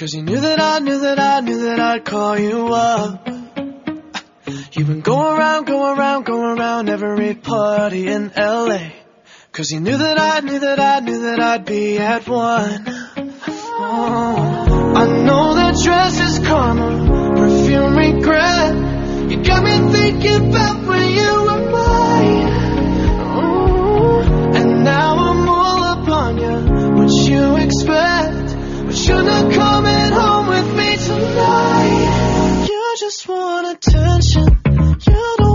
Cause 0.00 0.14
you 0.14 0.22
knew 0.22 0.40
that 0.40 0.58
I 0.58 0.78
knew 0.78 0.98
that 1.00 1.20
I 1.20 1.40
knew 1.40 1.64
that 1.64 1.78
I'd 1.78 2.06
call 2.06 2.38
you 2.38 2.68
up. 2.72 3.28
You've 4.72 4.88
been 4.88 5.02
going 5.02 5.36
around, 5.38 5.66
going 5.66 5.98
around, 5.98 6.24
going 6.24 6.58
around 6.58 6.88
every 6.88 7.34
party 7.34 8.08
in 8.08 8.32
LA. 8.34 8.92
Cause 9.52 9.70
you 9.70 9.78
knew 9.80 9.98
that 9.98 10.18
I 10.18 10.40
knew 10.40 10.58
that 10.58 10.80
I 10.80 11.00
knew 11.00 11.20
that 11.20 11.38
I'd 11.38 11.66
be 11.66 11.98
at 11.98 12.26
one. 12.26 12.82
Oh, 13.52 14.94
I 14.96 15.04
know 15.22 15.54
that 15.56 15.78
dress 15.84 16.18
is 16.18 16.38
karma, 16.46 17.36
perfume 17.36 17.94
regret. 17.94 19.30
You 19.30 19.44
got 19.44 19.62
me 19.62 19.92
thinking 19.92 20.48
about 20.48 20.86
when 20.86 21.10
you 21.10 21.42
were 21.42 21.70
mine. 21.72 22.48
Oh, 23.36 24.52
and 24.54 24.82
now 24.82 25.16
I'm 25.18 25.46
all 25.46 25.82
up 25.84 26.08
on 26.08 26.38
you. 26.38 26.94
What 26.96 27.10
you 27.28 27.56
expect? 27.58 28.39
Coming 29.10 30.12
home 30.12 30.46
with 30.46 30.76
me 30.76 30.96
tonight. 30.96 32.66
You 32.68 32.94
just 33.00 33.26
want 33.26 33.66
attention. 33.76 34.46
You 35.06 35.34
don't 35.38 35.49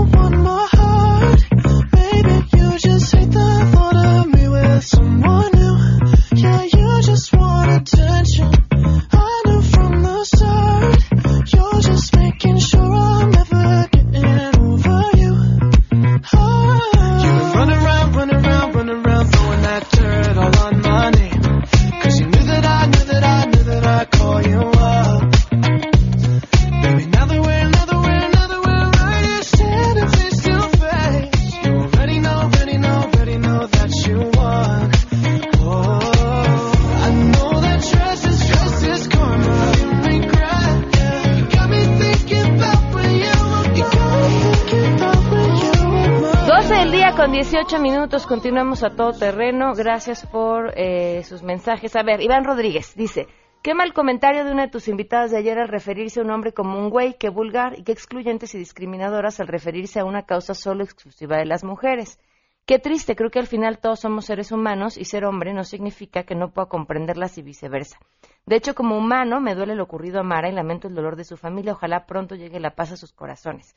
18 47.66 47.82
minutos, 47.82 48.28
continuamos 48.28 48.84
a 48.84 48.90
todo 48.90 49.12
terreno. 49.12 49.72
Gracias 49.74 50.24
por 50.24 50.72
eh, 50.76 51.24
sus 51.24 51.42
mensajes. 51.42 51.96
A 51.96 52.04
ver, 52.04 52.22
Iván 52.22 52.44
Rodríguez 52.44 52.94
dice, 52.94 53.26
qué 53.60 53.74
mal 53.74 53.92
comentario 53.92 54.44
de 54.44 54.52
una 54.52 54.66
de 54.66 54.70
tus 54.70 54.86
invitadas 54.86 55.32
de 55.32 55.38
ayer 55.38 55.58
al 55.58 55.66
referirse 55.66 56.20
a 56.20 56.22
un 56.22 56.30
hombre 56.30 56.52
como 56.52 56.78
un 56.78 56.90
güey, 56.90 57.16
qué 57.18 57.28
vulgar 57.28 57.76
y 57.76 57.82
qué 57.82 57.90
excluyentes 57.90 58.54
y 58.54 58.58
discriminadoras 58.58 59.40
al 59.40 59.48
referirse 59.48 59.98
a 59.98 60.04
una 60.04 60.26
causa 60.26 60.54
solo 60.54 60.84
exclusiva 60.84 61.38
de 61.38 61.46
las 61.46 61.64
mujeres. 61.64 62.20
Qué 62.66 62.78
triste, 62.78 63.16
creo 63.16 63.30
que 63.30 63.40
al 63.40 63.48
final 63.48 63.80
todos 63.80 63.98
somos 63.98 64.26
seres 64.26 64.52
humanos 64.52 64.96
y 64.96 65.04
ser 65.04 65.24
hombre 65.24 65.52
no 65.52 65.64
significa 65.64 66.22
que 66.22 66.36
no 66.36 66.52
pueda 66.52 66.68
comprenderlas 66.68 67.36
y 67.36 67.42
viceversa. 67.42 67.98
De 68.46 68.54
hecho, 68.54 68.76
como 68.76 68.96
humano, 68.96 69.40
me 69.40 69.56
duele 69.56 69.74
lo 69.74 69.82
ocurrido 69.82 70.20
a 70.20 70.22
Mara 70.22 70.48
y 70.48 70.52
lamento 70.52 70.86
el 70.86 70.94
dolor 70.94 71.16
de 71.16 71.24
su 71.24 71.36
familia. 71.36 71.72
Ojalá 71.72 72.06
pronto 72.06 72.36
llegue 72.36 72.60
la 72.60 72.76
paz 72.76 72.92
a 72.92 72.96
sus 72.96 73.12
corazones. 73.12 73.74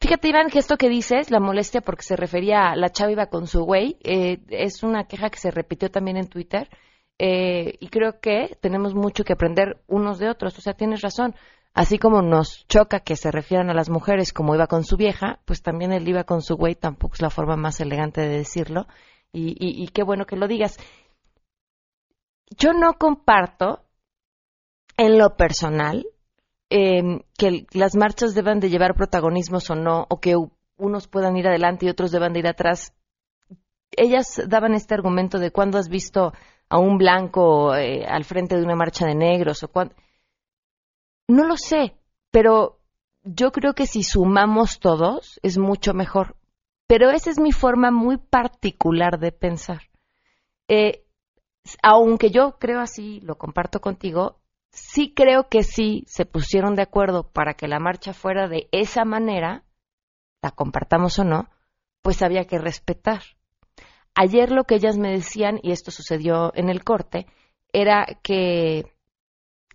Fíjate, 0.00 0.28
Iván, 0.28 0.48
que 0.48 0.58
esto 0.58 0.76
que 0.78 0.88
dices, 0.88 1.30
la 1.30 1.40
molestia 1.40 1.82
porque 1.82 2.02
se 2.02 2.16
refería 2.16 2.70
a 2.70 2.76
la 2.76 2.88
chava 2.90 3.12
iba 3.12 3.26
con 3.26 3.46
su 3.46 3.64
güey, 3.64 3.98
eh, 4.02 4.38
es 4.48 4.82
una 4.82 5.04
queja 5.04 5.28
que 5.28 5.38
se 5.38 5.50
repitió 5.50 5.90
también 5.90 6.16
en 6.16 6.28
Twitter. 6.28 6.68
eh, 7.22 7.76
y 7.80 7.88
creo 7.88 8.18
que 8.18 8.56
tenemos 8.62 8.94
mucho 8.94 9.24
que 9.24 9.34
aprender 9.34 9.82
unos 9.86 10.18
de 10.18 10.30
otros. 10.30 10.56
O 10.58 10.62
sea, 10.62 10.72
tienes 10.72 11.02
razón. 11.02 11.34
Así 11.74 11.98
como 11.98 12.22
nos 12.22 12.66
choca 12.66 13.00
que 13.00 13.14
se 13.14 13.30
refieran 13.30 13.68
a 13.68 13.74
las 13.74 13.90
mujeres 13.90 14.32
como 14.32 14.54
iba 14.54 14.66
con 14.68 14.84
su 14.84 14.96
vieja, 14.96 15.38
pues 15.44 15.60
también 15.62 15.92
él 15.92 16.08
iba 16.08 16.24
con 16.24 16.40
su 16.40 16.56
güey, 16.56 16.76
tampoco 16.76 17.12
es 17.14 17.20
la 17.20 17.28
forma 17.28 17.56
más 17.56 17.78
elegante 17.80 18.22
de 18.22 18.38
decirlo. 18.38 18.86
Y, 19.32 19.50
y- 19.50 19.84
y 19.84 19.88
qué 19.88 20.02
bueno 20.02 20.24
que 20.24 20.36
lo 20.36 20.48
digas. 20.48 20.78
Yo 22.58 22.72
no 22.72 22.94
comparto 22.94 23.84
en 24.96 25.18
lo 25.18 25.36
personal 25.36 26.06
eh, 26.70 27.24
que 27.36 27.66
las 27.72 27.96
marchas 27.96 28.34
deban 28.34 28.60
de 28.60 28.70
llevar 28.70 28.94
protagonismos 28.94 29.68
o 29.70 29.74
no, 29.74 30.06
o 30.08 30.20
que 30.20 30.36
unos 30.76 31.08
puedan 31.08 31.36
ir 31.36 31.48
adelante 31.48 31.86
y 31.86 31.88
otros 31.88 32.12
deban 32.12 32.32
de 32.32 32.38
ir 32.38 32.46
atrás. 32.46 32.94
Ellas 33.90 34.40
daban 34.46 34.74
este 34.74 34.94
argumento 34.94 35.38
de 35.38 35.50
cuando 35.50 35.78
has 35.78 35.88
visto 35.88 36.32
a 36.68 36.78
un 36.78 36.96
blanco 36.96 37.74
eh, 37.74 38.06
al 38.06 38.24
frente 38.24 38.56
de 38.56 38.62
una 38.62 38.76
marcha 38.76 39.06
de 39.06 39.14
negros 39.14 39.62
o 39.64 39.68
cuando... 39.68 39.94
No 41.28 41.44
lo 41.44 41.56
sé, 41.56 41.96
pero 42.30 42.78
yo 43.22 43.50
creo 43.52 43.74
que 43.74 43.86
si 43.86 44.02
sumamos 44.02 44.78
todos 44.78 45.38
es 45.42 45.58
mucho 45.58 45.92
mejor. 45.92 46.36
Pero 46.86 47.10
esa 47.10 47.30
es 47.30 47.38
mi 47.38 47.52
forma 47.52 47.90
muy 47.90 48.16
particular 48.16 49.18
de 49.18 49.32
pensar. 49.32 49.82
Eh, 50.68 51.04
aunque 51.82 52.30
yo 52.30 52.58
creo 52.58 52.80
así, 52.80 53.20
lo 53.20 53.36
comparto 53.36 53.80
contigo, 53.80 54.39
sí 54.72 55.12
creo 55.14 55.48
que 55.48 55.62
sí 55.62 56.04
se 56.06 56.26
pusieron 56.26 56.74
de 56.74 56.82
acuerdo 56.82 57.30
para 57.30 57.54
que 57.54 57.68
la 57.68 57.78
marcha 57.78 58.12
fuera 58.12 58.48
de 58.48 58.68
esa 58.72 59.04
manera, 59.04 59.64
la 60.42 60.50
compartamos 60.50 61.18
o 61.18 61.24
no, 61.24 61.48
pues 62.02 62.22
había 62.22 62.46
que 62.46 62.58
respetar. 62.58 63.22
Ayer 64.14 64.50
lo 64.50 64.64
que 64.64 64.76
ellas 64.76 64.96
me 64.96 65.10
decían, 65.10 65.60
y 65.62 65.72
esto 65.72 65.90
sucedió 65.90 66.52
en 66.54 66.68
el 66.68 66.82
corte, 66.82 67.26
era 67.72 68.06
que 68.22 68.84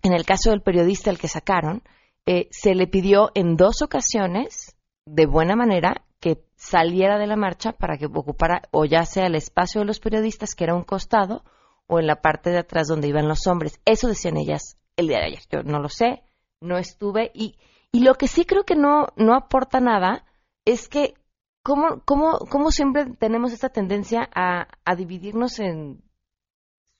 en 0.02 0.12
el 0.12 0.24
caso 0.24 0.50
del 0.50 0.62
periodista 0.62 1.10
al 1.10 1.18
que 1.18 1.28
sacaron, 1.28 1.82
eh, 2.26 2.48
se 2.50 2.74
le 2.74 2.86
pidió 2.86 3.30
en 3.34 3.56
dos 3.56 3.82
ocasiones, 3.82 4.76
de 5.06 5.26
buena 5.26 5.56
manera, 5.56 6.04
que 6.20 6.44
saliera 6.56 7.18
de 7.18 7.26
la 7.26 7.36
marcha 7.36 7.72
para 7.72 7.96
que 7.96 8.06
ocupara 8.06 8.62
o 8.72 8.84
ya 8.84 9.04
sea 9.04 9.26
el 9.26 9.34
espacio 9.34 9.80
de 9.80 9.86
los 9.86 10.00
periodistas, 10.00 10.54
que 10.54 10.64
era 10.64 10.74
un 10.74 10.82
costado, 10.82 11.44
o 11.86 12.00
en 12.00 12.06
la 12.06 12.20
parte 12.20 12.50
de 12.50 12.58
atrás 12.58 12.88
donde 12.88 13.08
iban 13.08 13.28
los 13.28 13.46
hombres. 13.46 13.80
Eso 13.84 14.08
decían 14.08 14.36
ellas 14.36 14.76
el 14.96 15.08
día 15.08 15.18
de 15.18 15.26
ayer. 15.26 15.42
Yo 15.50 15.62
no 15.62 15.80
lo 15.80 15.88
sé, 15.88 16.22
no 16.60 16.78
estuve. 16.78 17.30
Y, 17.34 17.56
y 17.92 18.00
lo 18.00 18.14
que 18.14 18.28
sí 18.28 18.44
creo 18.44 18.64
que 18.64 18.76
no, 18.76 19.08
no 19.16 19.34
aporta 19.34 19.80
nada 19.80 20.24
es 20.64 20.88
que 20.88 21.14
cómo, 21.62 22.02
cómo, 22.04 22.38
cómo 22.50 22.70
siempre 22.70 23.06
tenemos 23.18 23.52
esta 23.52 23.68
tendencia 23.68 24.28
a, 24.34 24.68
a 24.84 24.94
dividirnos 24.94 25.58
en 25.58 26.02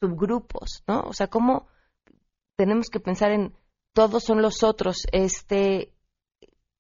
subgrupos, 0.00 0.83
¿no? 0.87 1.00
O 1.00 1.12
sea, 1.12 1.29
cómo 1.29 1.69
tenemos 2.57 2.88
que 2.88 3.00
pensar 3.00 3.33
en 3.33 3.55
todos 3.93 4.25
son 4.25 4.43
los 4.43 4.62
otros. 4.62 5.07
Este, 5.12 5.93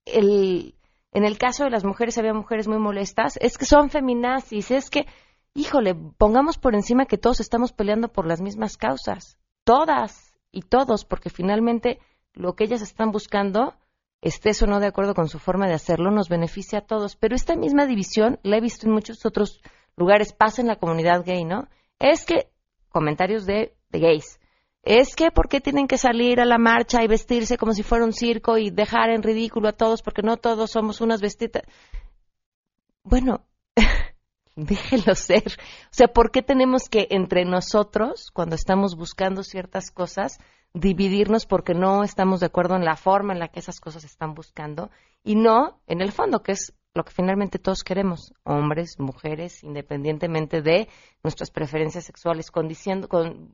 el, 0.04 0.74
en 1.12 1.24
el 1.24 1.38
caso 1.38 1.64
de 1.64 1.70
las 1.70 1.84
mujeres 1.84 2.18
había 2.18 2.34
mujeres 2.34 2.68
muy 2.68 2.78
molestas, 2.78 3.38
es 3.40 3.56
que 3.56 3.64
son 3.64 3.90
feminazis, 3.90 4.70
es 4.70 4.90
que, 4.90 5.06
híjole, 5.54 5.94
pongamos 5.94 6.58
por 6.58 6.74
encima 6.74 7.06
que 7.06 7.18
todos 7.18 7.40
estamos 7.40 7.72
peleando 7.72 8.08
por 8.08 8.26
las 8.26 8.40
mismas 8.40 8.76
causas, 8.76 9.38
todas 9.64 10.25
y 10.56 10.62
todos, 10.62 11.04
porque 11.04 11.28
finalmente 11.28 11.98
lo 12.32 12.54
que 12.54 12.64
ellas 12.64 12.80
están 12.80 13.10
buscando 13.10 13.74
estés 14.22 14.62
o 14.62 14.66
no 14.66 14.80
de 14.80 14.86
acuerdo 14.86 15.14
con 15.14 15.28
su 15.28 15.38
forma 15.38 15.68
de 15.68 15.74
hacerlo, 15.74 16.10
nos 16.10 16.30
beneficia 16.30 16.78
a 16.78 16.86
todos. 16.86 17.14
Pero 17.16 17.36
esta 17.36 17.54
misma 17.56 17.86
división 17.86 18.38
la 18.42 18.56
he 18.56 18.60
visto 18.60 18.86
en 18.86 18.94
muchos 18.94 19.26
otros 19.26 19.60
lugares, 19.96 20.32
pasa 20.32 20.62
en 20.62 20.68
la 20.68 20.76
comunidad 20.76 21.24
gay, 21.24 21.44
¿no? 21.44 21.68
Es 21.98 22.24
que, 22.24 22.48
comentarios 22.88 23.44
de, 23.44 23.74
de 23.90 24.00
gays, 24.00 24.40
es 24.82 25.14
que 25.14 25.30
¿por 25.30 25.48
qué 25.48 25.60
tienen 25.60 25.88
que 25.88 25.98
salir 25.98 26.40
a 26.40 26.46
la 26.46 26.58
marcha 26.58 27.02
y 27.02 27.08
vestirse 27.08 27.58
como 27.58 27.72
si 27.72 27.82
fuera 27.82 28.04
un 28.04 28.12
circo 28.12 28.56
y 28.56 28.70
dejar 28.70 29.10
en 29.10 29.22
ridículo 29.22 29.68
a 29.68 29.72
todos 29.72 30.00
porque 30.00 30.22
no 30.22 30.36
todos 30.36 30.70
somos 30.70 31.00
unas 31.00 31.20
vestidas? 31.20 31.64
Bueno, 33.02 33.44
déjenlo 34.66 35.14
ser. 35.14 35.44
O 35.46 35.92
sea, 35.92 36.08
¿por 36.08 36.30
qué 36.30 36.42
tenemos 36.42 36.88
que 36.88 37.08
entre 37.10 37.44
nosotros, 37.44 38.30
cuando 38.32 38.56
estamos 38.56 38.96
buscando 38.96 39.42
ciertas 39.42 39.90
cosas, 39.90 40.38
dividirnos 40.72 41.46
porque 41.46 41.74
no 41.74 42.02
estamos 42.04 42.40
de 42.40 42.46
acuerdo 42.46 42.76
en 42.76 42.84
la 42.84 42.96
forma 42.96 43.32
en 43.32 43.38
la 43.38 43.48
que 43.48 43.60
esas 43.60 43.80
cosas 43.80 44.04
están 44.04 44.34
buscando 44.34 44.90
y 45.22 45.34
no 45.34 45.80
en 45.86 46.00
el 46.00 46.12
fondo, 46.12 46.42
que 46.42 46.52
es 46.52 46.74
lo 46.94 47.04
que 47.04 47.12
finalmente 47.12 47.58
todos 47.58 47.84
queremos, 47.84 48.32
hombres, 48.44 48.98
mujeres, 48.98 49.62
independientemente 49.62 50.62
de 50.62 50.88
nuestras 51.22 51.50
preferencias 51.50 52.04
sexuales, 52.04 52.50
con, 52.50 53.52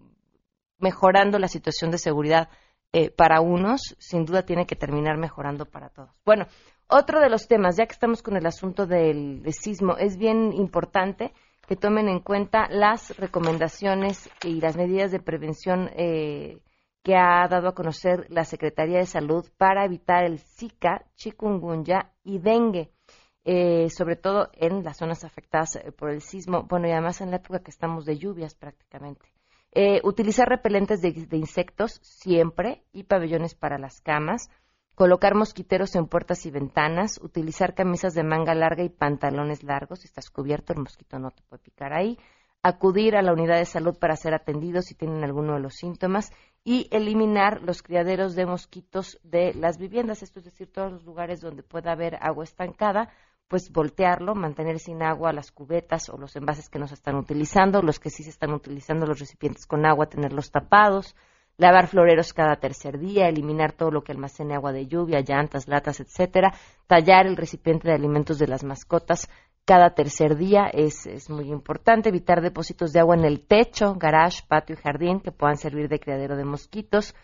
mejorando 0.78 1.38
la 1.38 1.48
situación 1.48 1.90
de 1.90 1.98
seguridad 1.98 2.48
eh, 2.92 3.10
para 3.10 3.40
unos, 3.40 3.96
sin 3.98 4.24
duda 4.24 4.42
tiene 4.42 4.66
que 4.66 4.76
terminar 4.76 5.16
mejorando 5.16 5.64
para 5.64 5.88
todos. 5.88 6.10
Bueno, 6.24 6.46
otro 6.88 7.20
de 7.20 7.30
los 7.30 7.48
temas, 7.48 7.76
ya 7.76 7.86
que 7.86 7.92
estamos 7.92 8.22
con 8.22 8.36
el 8.36 8.46
asunto 8.46 8.86
del, 8.86 9.42
sismo, 9.52 9.96
es 9.96 10.18
bien 10.18 10.52
importante 10.52 11.32
que 11.66 11.76
tomen 11.76 12.08
en 12.08 12.20
cuenta 12.20 12.68
las 12.68 13.16
recomendaciones 13.16 14.28
y 14.44 14.60
las 14.60 14.76
medidas 14.76 15.10
de 15.10 15.20
prevención 15.20 15.88
eh, 15.94 16.58
que 17.02 17.16
ha 17.16 17.48
dado 17.48 17.68
a 17.68 17.74
conocer 17.74 18.26
la 18.28 18.44
Secretaría 18.44 18.98
de 18.98 19.06
Salud 19.06 19.44
para 19.56 19.84
evitar 19.84 20.24
el 20.24 20.38
Zika, 20.38 21.04
chikungunya 21.14 22.12
y 22.24 22.38
dengue. 22.38 22.90
Eh, 23.44 23.88
sobre 23.90 24.14
todo 24.14 24.50
en 24.52 24.84
las 24.84 24.98
zonas 24.98 25.24
afectadas 25.24 25.74
eh, 25.74 25.90
por 25.90 26.10
el 26.10 26.20
sismo, 26.20 26.62
bueno, 26.68 26.86
y 26.86 26.92
además 26.92 27.20
en 27.20 27.30
la 27.30 27.38
época 27.38 27.58
que 27.58 27.72
estamos 27.72 28.04
de 28.04 28.16
lluvias 28.16 28.54
prácticamente. 28.54 29.26
Eh, 29.74 30.02
utilizar 30.04 30.46
repelentes 30.48 31.00
de, 31.00 31.36
insectos 31.36 31.98
siempre 32.02 32.82
y 32.92 33.04
pabellones 33.04 33.54
para 33.54 33.78
las 33.78 34.02
camas, 34.02 34.50
colocar 34.94 35.34
mosquiteros 35.34 35.94
en 35.94 36.08
puertas 36.08 36.44
y 36.44 36.50
ventanas, 36.50 37.18
utilizar 37.22 37.74
camisas 37.74 38.12
de 38.12 38.22
manga 38.22 38.54
larga 38.54 38.84
y 38.84 38.90
pantalones 38.90 39.62
largos, 39.62 40.00
si 40.00 40.08
estás 40.08 40.28
cubierto 40.28 40.74
el 40.74 40.80
mosquito 40.80 41.18
no 41.18 41.30
te 41.30 41.42
puede 41.48 41.62
picar 41.62 41.94
ahí, 41.94 42.18
acudir 42.62 43.16
a 43.16 43.22
la 43.22 43.32
unidad 43.32 43.56
de 43.56 43.64
salud 43.64 43.96
para 43.98 44.14
ser 44.14 44.34
atendidos 44.34 44.84
si 44.84 44.94
tienen 44.94 45.24
alguno 45.24 45.54
de 45.54 45.60
los 45.60 45.74
síntomas. 45.74 46.32
Y 46.64 46.86
eliminar 46.92 47.60
los 47.62 47.82
criaderos 47.82 48.36
de 48.36 48.46
mosquitos 48.46 49.18
de 49.24 49.52
las 49.54 49.78
viviendas, 49.78 50.22
esto 50.22 50.38
es 50.38 50.44
decir, 50.44 50.70
todos 50.70 50.92
los 50.92 51.04
lugares 51.04 51.40
donde 51.40 51.64
pueda 51.64 51.90
haber 51.90 52.16
agua 52.20 52.44
estancada 52.44 53.08
pues 53.52 53.70
voltearlo, 53.70 54.34
mantener 54.34 54.78
sin 54.78 55.02
agua 55.02 55.30
las 55.30 55.52
cubetas 55.52 56.08
o 56.08 56.16
los 56.16 56.34
envases 56.36 56.70
que 56.70 56.78
no 56.78 56.88
se 56.88 56.94
están 56.94 57.16
utilizando, 57.16 57.82
los 57.82 57.98
que 57.98 58.08
sí 58.08 58.22
se 58.22 58.30
están 58.30 58.54
utilizando, 58.54 59.04
los 59.04 59.20
recipientes 59.20 59.66
con 59.66 59.84
agua, 59.84 60.06
tenerlos 60.06 60.50
tapados, 60.50 61.14
lavar 61.58 61.86
floreros 61.86 62.32
cada 62.32 62.56
tercer 62.56 62.98
día, 62.98 63.28
eliminar 63.28 63.72
todo 63.72 63.90
lo 63.90 64.04
que 64.04 64.12
almacene 64.12 64.54
agua 64.54 64.72
de 64.72 64.86
lluvia, 64.86 65.20
llantas, 65.20 65.68
latas, 65.68 66.00
etcétera, 66.00 66.54
tallar 66.86 67.26
el 67.26 67.36
recipiente 67.36 67.88
de 67.88 67.94
alimentos 67.94 68.38
de 68.38 68.46
las 68.46 68.64
mascotas 68.64 69.28
cada 69.66 69.90
tercer 69.90 70.38
día 70.38 70.70
es, 70.72 71.04
es 71.04 71.28
muy 71.28 71.50
importante, 71.52 72.08
evitar 72.08 72.40
depósitos 72.40 72.94
de 72.94 73.00
agua 73.00 73.16
en 73.16 73.26
el 73.26 73.46
techo, 73.46 73.96
garage, 73.96 74.44
patio 74.48 74.76
y 74.76 74.82
jardín 74.82 75.20
que 75.20 75.30
puedan 75.30 75.58
servir 75.58 75.90
de 75.90 76.00
criadero 76.00 76.36
de 76.36 76.46
mosquitos, 76.46 77.14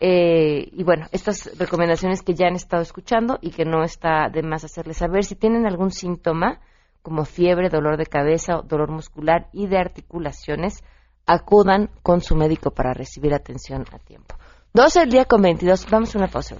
eh, 0.00 0.70
y 0.72 0.82
bueno, 0.82 1.06
estas 1.12 1.50
recomendaciones 1.58 2.22
que 2.22 2.34
ya 2.34 2.46
han 2.46 2.54
estado 2.54 2.82
escuchando 2.82 3.38
y 3.42 3.50
que 3.50 3.66
no 3.66 3.84
está 3.84 4.30
de 4.32 4.42
más 4.42 4.64
hacerles 4.64 4.96
saber 4.96 5.24
si 5.24 5.34
tienen 5.34 5.66
algún 5.66 5.90
síntoma 5.90 6.60
como 7.02 7.26
fiebre, 7.26 7.68
dolor 7.68 7.98
de 7.98 8.06
cabeza, 8.06 8.62
dolor 8.64 8.90
muscular 8.90 9.48
y 9.52 9.66
de 9.66 9.78
articulaciones, 9.78 10.82
acudan 11.26 11.90
con 12.02 12.22
su 12.22 12.34
médico 12.34 12.70
para 12.70 12.94
recibir 12.94 13.34
atención 13.34 13.84
a 13.92 13.98
tiempo. 13.98 14.36
12 14.72 15.02
el 15.02 15.10
día 15.10 15.24
con 15.26 15.42
22. 15.42 15.86
Vamos 15.90 16.14
a 16.14 16.18
una 16.18 16.28
pausa. 16.28 16.56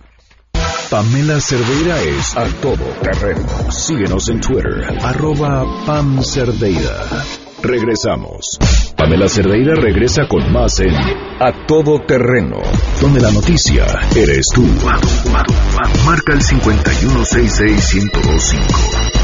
Pamela 0.91 1.41
Cerdeira 1.41 2.01
es 2.03 2.37
a 2.37 2.47
todo 2.61 2.85
terreno. 3.03 3.47
Síguenos 3.71 4.29
en 4.29 4.41
Twitter, 4.41 4.99
arroba 5.03 5.65
Pam 5.87 6.23
Cerdeira. 6.23 7.50
Regresamos. 7.63 8.59
Pamela 8.97 9.29
Cerdeira 9.29 9.75
regresa 9.75 10.27
con 10.29 10.53
más 10.53 10.81
en 10.81 10.95
A 10.95 11.67
Todo 11.67 12.01
Terreno, 12.07 12.59
donde 13.01 13.21
la 13.21 13.31
noticia 13.31 13.85
eres 14.17 14.47
tú. 14.55 14.65
Marca 16.05 16.33
el 16.33 16.41
5166125. 16.41 19.21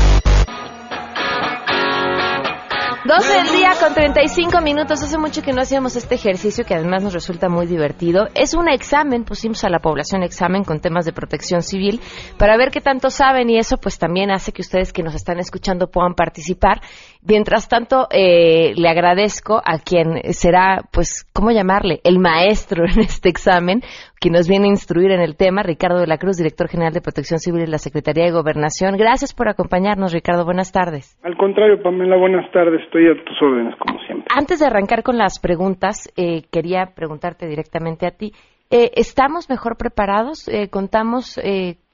12 3.06 3.32
del 3.34 3.56
día 3.56 3.70
con 3.78 3.94
35 3.94 4.60
minutos. 4.62 5.00
Hace 5.00 5.16
mucho 5.16 5.40
que 5.40 5.52
no 5.52 5.62
hacíamos 5.62 5.94
este 5.94 6.16
ejercicio 6.16 6.64
que 6.64 6.74
además 6.74 7.04
nos 7.04 7.14
resulta 7.14 7.48
muy 7.48 7.66
divertido. 7.66 8.26
Es 8.34 8.52
un 8.52 8.68
examen, 8.68 9.22
pusimos 9.22 9.62
a 9.62 9.68
la 9.68 9.78
población 9.78 10.24
examen 10.24 10.64
con 10.64 10.80
temas 10.80 11.04
de 11.04 11.12
protección 11.12 11.62
civil 11.62 12.00
para 12.36 12.56
ver 12.56 12.72
qué 12.72 12.80
tanto 12.80 13.10
saben 13.10 13.48
y 13.48 13.58
eso 13.58 13.76
pues 13.76 14.00
también 14.00 14.32
hace 14.32 14.50
que 14.50 14.62
ustedes 14.62 14.92
que 14.92 15.04
nos 15.04 15.14
están 15.14 15.38
escuchando 15.38 15.88
puedan 15.88 16.14
participar. 16.14 16.80
Mientras 17.28 17.68
tanto, 17.68 18.06
eh, 18.10 18.72
le 18.76 18.88
agradezco 18.88 19.56
a 19.64 19.78
quien 19.78 20.32
será, 20.32 20.82
pues, 20.92 21.28
¿cómo 21.32 21.50
llamarle? 21.50 21.98
El 22.04 22.20
maestro 22.20 22.84
en 22.92 23.00
este 23.00 23.28
examen, 23.28 23.80
quien 24.20 24.34
nos 24.34 24.48
viene 24.48 24.66
a 24.66 24.70
instruir 24.70 25.10
en 25.10 25.20
el 25.20 25.36
tema, 25.36 25.62
Ricardo 25.64 25.98
de 25.98 26.06
la 26.06 26.18
Cruz, 26.18 26.36
director 26.36 26.68
general 26.68 26.92
de 26.92 27.00
Protección 27.00 27.40
Civil 27.40 27.62
de 27.62 27.70
la 27.70 27.78
Secretaría 27.78 28.24
de 28.24 28.30
Gobernación. 28.30 28.96
Gracias 28.96 29.34
por 29.34 29.48
acompañarnos, 29.48 30.12
Ricardo. 30.12 30.44
Buenas 30.44 30.70
tardes. 30.70 31.18
Al 31.24 31.36
contrario, 31.36 31.82
Pamela, 31.82 32.16
buenas 32.16 32.50
tardes. 32.52 32.80
Estoy 32.84 33.08
a 33.08 33.14
tus 33.24 33.42
órdenes, 33.42 33.74
como 33.76 33.98
siempre. 34.06 34.26
Antes 34.30 34.60
de 34.60 34.66
arrancar 34.66 35.02
con 35.02 35.18
las 35.18 35.40
preguntas, 35.40 36.12
eh, 36.16 36.42
quería 36.52 36.92
preguntarte 36.94 37.48
directamente 37.48 38.06
a 38.06 38.12
ti. 38.12 38.32
Eh, 38.70 38.92
¿Estamos 38.94 39.50
mejor 39.50 39.76
preparados? 39.76 40.48
Eh, 40.48 40.68
¿Contamos 40.70 41.40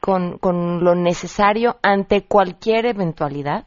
con, 0.01 0.39
con 0.39 0.85
lo 0.85 0.95
necesario 0.95 1.77
ante 1.83 2.27
cualquier 2.27 2.87
eventualidad? 2.87 3.67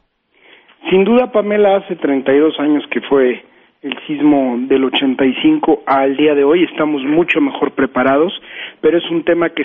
Sin 0.90 1.02
duda, 1.02 1.32
Pamela, 1.32 1.78
hace 1.78 1.96
32 1.96 2.60
años 2.60 2.84
que 2.90 3.00
fue 3.00 3.42
el 3.82 3.98
sismo 4.06 4.56
del 4.68 4.84
85 4.84 5.82
al 5.84 6.16
día 6.16 6.34
de 6.36 6.44
hoy 6.44 6.62
estamos 6.62 7.02
mucho 7.02 7.40
mejor 7.40 7.72
preparados, 7.72 8.32
pero 8.80 8.96
es 8.98 9.10
un 9.10 9.24
tema 9.24 9.50
que 9.50 9.64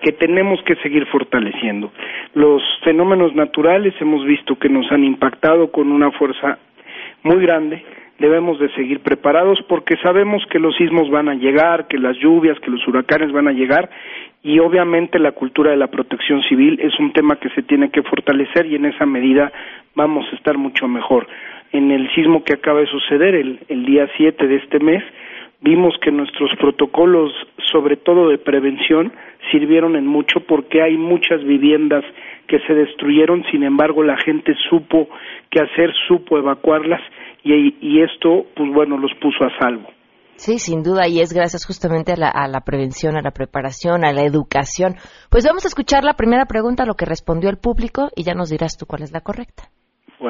que 0.00 0.12
tenemos 0.12 0.62
que 0.62 0.76
seguir 0.76 1.06
fortaleciendo. 1.06 1.90
Los 2.34 2.62
fenómenos 2.84 3.34
naturales 3.34 3.94
hemos 4.00 4.24
visto 4.24 4.56
que 4.56 4.68
nos 4.68 4.90
han 4.92 5.02
impactado 5.02 5.72
con 5.72 5.90
una 5.90 6.12
fuerza 6.12 6.58
muy 7.24 7.42
grande, 7.42 7.82
debemos 8.18 8.58
de 8.58 8.68
seguir 8.74 9.00
preparados 9.00 9.60
porque 9.68 9.96
sabemos 10.02 10.44
que 10.50 10.58
los 10.58 10.76
sismos 10.76 11.10
van 11.10 11.28
a 11.28 11.34
llegar, 11.34 11.86
que 11.86 11.98
las 11.98 12.16
lluvias, 12.18 12.58
que 12.60 12.70
los 12.70 12.86
huracanes 12.86 13.32
van 13.32 13.48
a 13.48 13.52
llegar 13.52 13.90
y 14.42 14.58
obviamente 14.58 15.18
la 15.18 15.32
cultura 15.32 15.70
de 15.70 15.76
la 15.76 15.88
protección 15.88 16.42
civil 16.42 16.78
es 16.80 16.98
un 16.98 17.12
tema 17.12 17.36
que 17.36 17.48
se 17.50 17.62
tiene 17.62 17.90
que 17.90 18.02
fortalecer 18.02 18.66
y 18.66 18.76
en 18.76 18.86
esa 18.86 19.06
medida 19.06 19.52
vamos 19.94 20.26
a 20.32 20.36
estar 20.36 20.58
mucho 20.58 20.88
mejor. 20.88 21.26
En 21.72 21.90
el 21.90 22.10
sismo 22.14 22.44
que 22.44 22.54
acaba 22.54 22.80
de 22.80 22.86
suceder 22.86 23.34
el, 23.34 23.60
el 23.68 23.84
día 23.84 24.08
7 24.16 24.46
de 24.46 24.56
este 24.56 24.78
mes, 24.80 25.02
vimos 25.60 25.94
que 26.00 26.10
nuestros 26.10 26.50
protocolos, 26.58 27.32
sobre 27.70 27.96
todo 27.96 28.28
de 28.28 28.38
prevención, 28.38 29.12
sirvieron 29.50 29.96
en 29.96 30.06
mucho 30.06 30.40
porque 30.40 30.82
hay 30.82 30.96
muchas 30.96 31.44
viviendas 31.44 32.04
que 32.46 32.60
se 32.60 32.74
destruyeron, 32.74 33.44
sin 33.50 33.62
embargo 33.62 34.02
la 34.02 34.16
gente 34.16 34.54
supo 34.68 35.08
qué 35.50 35.60
hacer, 35.60 35.92
supo 36.06 36.38
evacuarlas 36.38 37.02
y, 37.44 37.76
y 37.80 38.02
esto, 38.02 38.46
pues 38.56 38.72
bueno, 38.72 38.98
los 38.98 39.12
puso 39.20 39.44
a 39.44 39.58
salvo. 39.58 39.88
Sí, 40.36 40.60
sin 40.60 40.84
duda, 40.84 41.08
y 41.08 41.20
es 41.20 41.32
gracias 41.32 41.66
justamente 41.66 42.12
a 42.12 42.16
la, 42.16 42.28
a 42.28 42.46
la, 42.46 42.60
prevención, 42.60 43.16
a 43.16 43.22
la 43.22 43.32
preparación, 43.32 44.04
a 44.04 44.12
la 44.12 44.22
educación. 44.22 44.94
Pues 45.30 45.44
vamos 45.44 45.64
a 45.64 45.68
escuchar 45.68 46.04
la 46.04 46.14
primera 46.14 46.46
pregunta, 46.46 46.86
lo 46.86 46.94
que 46.94 47.06
respondió 47.06 47.50
el 47.50 47.58
público, 47.58 48.10
y 48.14 48.22
ya 48.22 48.34
nos 48.34 48.48
dirás 48.48 48.76
tú 48.76 48.86
cuál 48.86 49.02
es 49.02 49.10
la 49.10 49.20
correcta. 49.20 49.70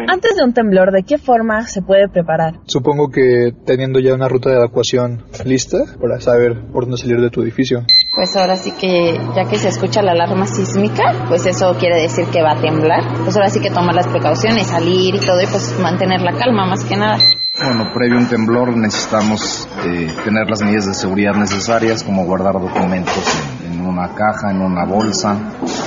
Antes 0.07 0.37
de 0.37 0.45
un 0.45 0.53
temblor, 0.53 0.93
¿de 0.93 1.03
qué 1.03 1.17
forma 1.17 1.63
se 1.63 1.81
puede 1.81 2.09
preparar? 2.09 2.61
Supongo 2.67 3.09
que 3.09 3.53
teniendo 3.65 4.01
ya 4.01 4.15
una 4.15 4.29
ruta 4.29 4.51
de 4.51 4.57
evacuación 4.57 5.25
lista 5.45 5.79
para 6.01 6.21
saber 6.21 6.71
por 6.73 6.85
dónde 6.85 6.99
salir 6.99 7.21
de 7.21 7.31
tu 7.31 7.43
edificio. 7.43 7.85
Pues 8.15 8.37
ahora 8.37 8.57
sí 8.57 8.73
que 8.73 9.15
ya 9.35 9.49
que 9.49 9.57
se 9.57 9.69
escucha 9.69 10.03
la 10.03 10.13
alarma 10.13 10.47
sísmica, 10.47 11.25
pues 11.29 11.47
eso 11.47 11.75
quiere 11.79 12.03
decir 12.03 12.27
que 12.27 12.43
va 12.43 12.53
a 12.53 12.61
temblar. 12.61 13.03
Pues 13.25 13.37
ahora 13.37 13.49
sí 13.49 13.61
que 13.61 13.71
tomar 13.71 13.95
las 13.95 14.09
precauciones, 14.09 14.67
salir 14.67 15.15
y 15.15 15.21
todo 15.21 15.41
y 15.41 15.47
pues 15.47 15.79
mantener 15.81 16.21
la 16.21 16.33
calma 16.33 16.67
más 16.67 16.85
que 16.85 16.97
nada. 16.97 17.19
Bueno, 17.61 17.91
previo 17.93 18.19
a 18.19 18.21
un 18.21 18.29
temblor 18.29 18.77
necesitamos 18.77 19.69
eh, 19.85 20.15
tener 20.25 20.49
las 20.49 20.63
medidas 20.63 20.87
de 20.87 20.95
seguridad 20.95 21.35
necesarias 21.35 22.05
como 22.05 22.25
guardar 22.25 22.55
documentos 22.55 23.25
en 23.67 23.68
una 23.89 24.09
caja, 24.15 24.51
en 24.51 24.61
una 24.61 24.85
bolsa, 24.85 25.35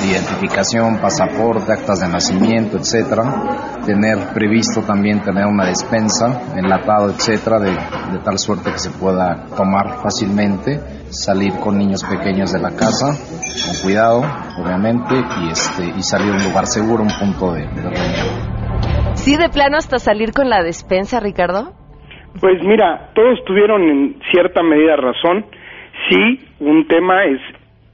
identificación, 0.04 1.00
pasaporte, 1.00 1.72
actas 1.72 2.02
de 2.02 2.10
nacimiento, 2.10 2.78
etcétera. 2.78 3.24
Tener 3.86 4.18
previsto 4.34 4.82
también 4.82 5.22
tener 5.22 5.46
una 5.46 5.66
despensa, 5.66 6.54
enlatado, 6.56 7.10
etcétera, 7.10 7.60
de, 7.60 7.72
de 7.72 8.20
tal 8.24 8.38
suerte 8.38 8.72
que 8.72 8.80
se 8.80 8.92
pueda 8.92 9.46
tomar 9.56 10.02
fácilmente, 10.02 10.80
salir 11.10 11.54
con 11.60 11.78
niños 11.78 12.04
pequeños 12.04 12.52
de 12.52 12.60
la 12.60 12.72
casa, 12.72 13.14
con 13.16 13.76
cuidado, 13.84 14.22
obviamente, 14.58 15.16
y 15.16 15.52
este 15.52 15.86
y 15.98 16.02
salir 16.02 16.34
a 16.34 16.38
un 16.38 16.44
lugar 16.44 16.66
seguro, 16.66 17.04
un 17.04 17.14
punto 17.20 17.54
de, 17.54 17.62
de 17.62 17.82
reunión. 17.82 18.52
¿Sí 19.14 19.38
de 19.38 19.50
plano 19.50 19.78
hasta 19.78 20.00
salir 20.00 20.32
con 20.34 20.50
la 20.50 20.64
despensa, 20.64 21.20
Ricardo? 21.20 21.74
Pues 22.40 22.64
mira, 22.64 23.12
todos 23.14 23.40
tuvieron 23.46 23.82
en 23.82 24.20
cierta 24.32 24.64
medida 24.64 24.96
razón. 24.96 25.46
Sí, 26.10 26.40
un 26.60 26.88
tema 26.88 27.26
es 27.26 27.40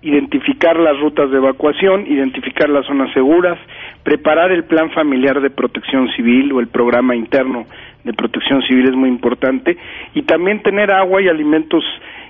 identificar 0.07 0.77
las 0.77 0.99
rutas 0.99 1.29
de 1.29 1.37
evacuación, 1.37 2.07
identificar 2.07 2.69
las 2.69 2.85
zonas 2.85 3.13
seguras, 3.13 3.59
preparar 4.03 4.51
el 4.51 4.63
plan 4.63 4.89
familiar 4.91 5.41
de 5.41 5.49
protección 5.49 6.07
civil 6.15 6.53
o 6.53 6.59
el 6.59 6.67
programa 6.67 7.15
interno 7.15 7.65
de 8.05 8.13
protección 8.13 8.61
civil 8.61 8.85
es 8.87 8.95
muy 8.95 9.09
importante 9.09 9.77
y 10.13 10.21
también 10.23 10.63
tener 10.63 10.91
agua 10.91 11.21
y 11.21 11.27
alimentos 11.27 11.83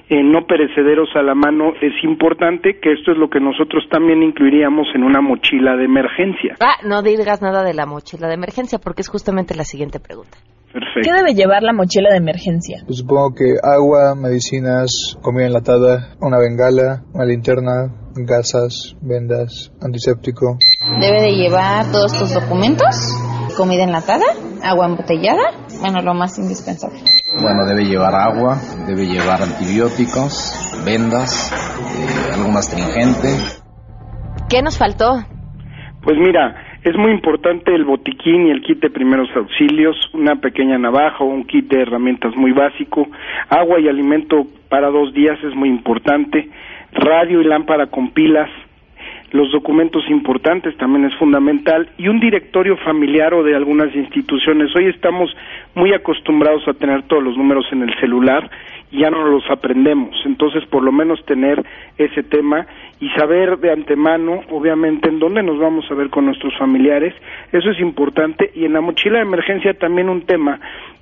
eh, 0.09 0.23
no 0.23 0.47
perecederos 0.47 1.09
a 1.15 1.21
la 1.21 1.35
mano 1.35 1.73
es 1.81 1.93
importante, 2.03 2.79
que 2.79 2.93
esto 2.93 3.11
es 3.11 3.17
lo 3.17 3.29
que 3.29 3.39
nosotros 3.39 3.83
también 3.91 4.23
incluiríamos 4.23 4.87
en 4.95 5.03
una 5.03 5.21
mochila 5.21 5.75
de 5.75 5.83
emergencia. 5.83 6.55
Ah, 6.61 6.77
no 6.83 7.03
digas 7.03 7.41
nada 7.41 7.63
de 7.63 7.73
la 7.73 7.85
mochila 7.85 8.27
de 8.27 8.35
emergencia 8.35 8.79
porque 8.79 9.01
es 9.01 9.09
justamente 9.09 9.53
la 9.53 9.65
siguiente 9.65 9.99
pregunta. 9.99 10.37
Perfecto. 10.97 11.13
¿Qué 11.13 11.23
debe 11.23 11.35
llevar 11.35 11.63
la 11.63 11.73
mochila 11.73 12.09
de 12.11 12.17
emergencia? 12.17 12.81
Pues 12.85 12.99
supongo 12.99 13.33
que 13.35 13.55
agua, 13.61 14.15
medicinas, 14.15 15.17
comida 15.21 15.45
enlatada, 15.45 16.15
una 16.19 16.37
bengala, 16.39 17.03
una 17.13 17.25
linterna, 17.25 17.93
gasas, 18.15 18.95
vendas, 19.01 19.71
antiséptico. 19.81 20.57
Debe 20.99 21.21
de 21.21 21.31
llevar 21.33 21.85
todos 21.91 22.17
tus 22.17 22.33
documentos, 22.33 22.95
comida 23.55 23.83
enlatada, 23.83 24.25
agua 24.63 24.87
embotellada, 24.87 25.51
bueno, 25.81 26.01
lo 26.01 26.13
más 26.13 26.37
indispensable. 26.39 26.99
Bueno, 27.41 27.65
debe 27.65 27.85
llevar 27.85 28.15
agua, 28.15 28.57
debe 28.87 29.05
llevar 29.05 29.41
antibióticos, 29.43 30.81
vendas, 30.85 31.51
eh, 31.51 32.33
algún 32.33 32.57
astringente. 32.57 33.29
¿Qué 34.49 34.61
nos 34.63 34.77
faltó? 34.77 35.23
Pues 36.03 36.17
mira, 36.17 36.55
es 36.83 36.95
muy 36.95 37.11
importante 37.11 37.73
el 37.73 37.83
botiquín 37.83 38.47
y 38.47 38.51
el 38.51 38.61
kit 38.61 38.79
de 38.81 38.89
primeros 38.89 39.29
auxilios, 39.35 39.95
una 40.13 40.35
pequeña 40.35 40.77
navaja 40.77 41.23
o 41.23 41.27
un 41.27 41.45
kit 41.45 41.67
de 41.69 41.81
herramientas 41.81 42.35
muy 42.35 42.51
básico, 42.51 43.07
agua 43.49 43.79
y 43.79 43.87
alimento 43.87 44.45
para 44.69 44.89
dos 44.89 45.13
días 45.13 45.37
es 45.43 45.55
muy 45.55 45.69
importante, 45.69 46.49
radio 46.93 47.41
y 47.41 47.45
lámpara 47.45 47.87
con 47.87 48.11
pilas, 48.11 48.49
los 49.31 49.51
documentos 49.51 50.09
importantes 50.09 50.75
también 50.77 51.05
es 51.05 51.15
fundamental 51.15 51.89
y 51.97 52.07
un 52.07 52.19
directorio 52.19 52.77
familiar 52.77 53.33
o 53.33 53.43
de 53.43 53.55
algunas 53.55 53.93
instituciones. 53.93 54.73
Hoy 54.75 54.85
estamos 54.87 55.29
muy 55.75 55.93
acostumbrados 55.93 56.67
a 56.67 56.73
tener 56.73 57.03
todos 57.03 57.23
los 57.23 57.37
números 57.37 57.65
en 57.71 57.83
el 57.83 57.93
celular 57.99 58.49
y 58.89 58.99
ya 58.99 59.09
no 59.09 59.25
los 59.25 59.43
aprendemos. 59.49 60.15
Entonces, 60.25 60.65
por 60.67 60.81
lo 60.81 60.91
menos 60.91 61.23
tener 61.25 61.63
ese 61.97 62.23
tema 62.23 62.65
y 63.01 63.09
saber 63.09 63.57
de 63.57 63.71
antemano, 63.71 64.41
obviamente, 64.49 65.09
en 65.09 65.19
dónde 65.19 65.43
nos 65.43 65.59
vamos 65.59 65.85
a 65.91 65.93
ver 65.93 66.09
con 66.09 66.25
nuestros 66.25 66.57
familiares. 66.57 67.13
Eso 67.51 67.69
es 67.69 67.79
importante. 67.81 68.51
Y 68.55 68.65
en 68.65 68.73
la 68.73 68.81
mochila 68.81 69.17
de 69.17 69.25
emergencia 69.25 69.73
también 69.73 70.07
un 70.07 70.21
tema 70.21 70.59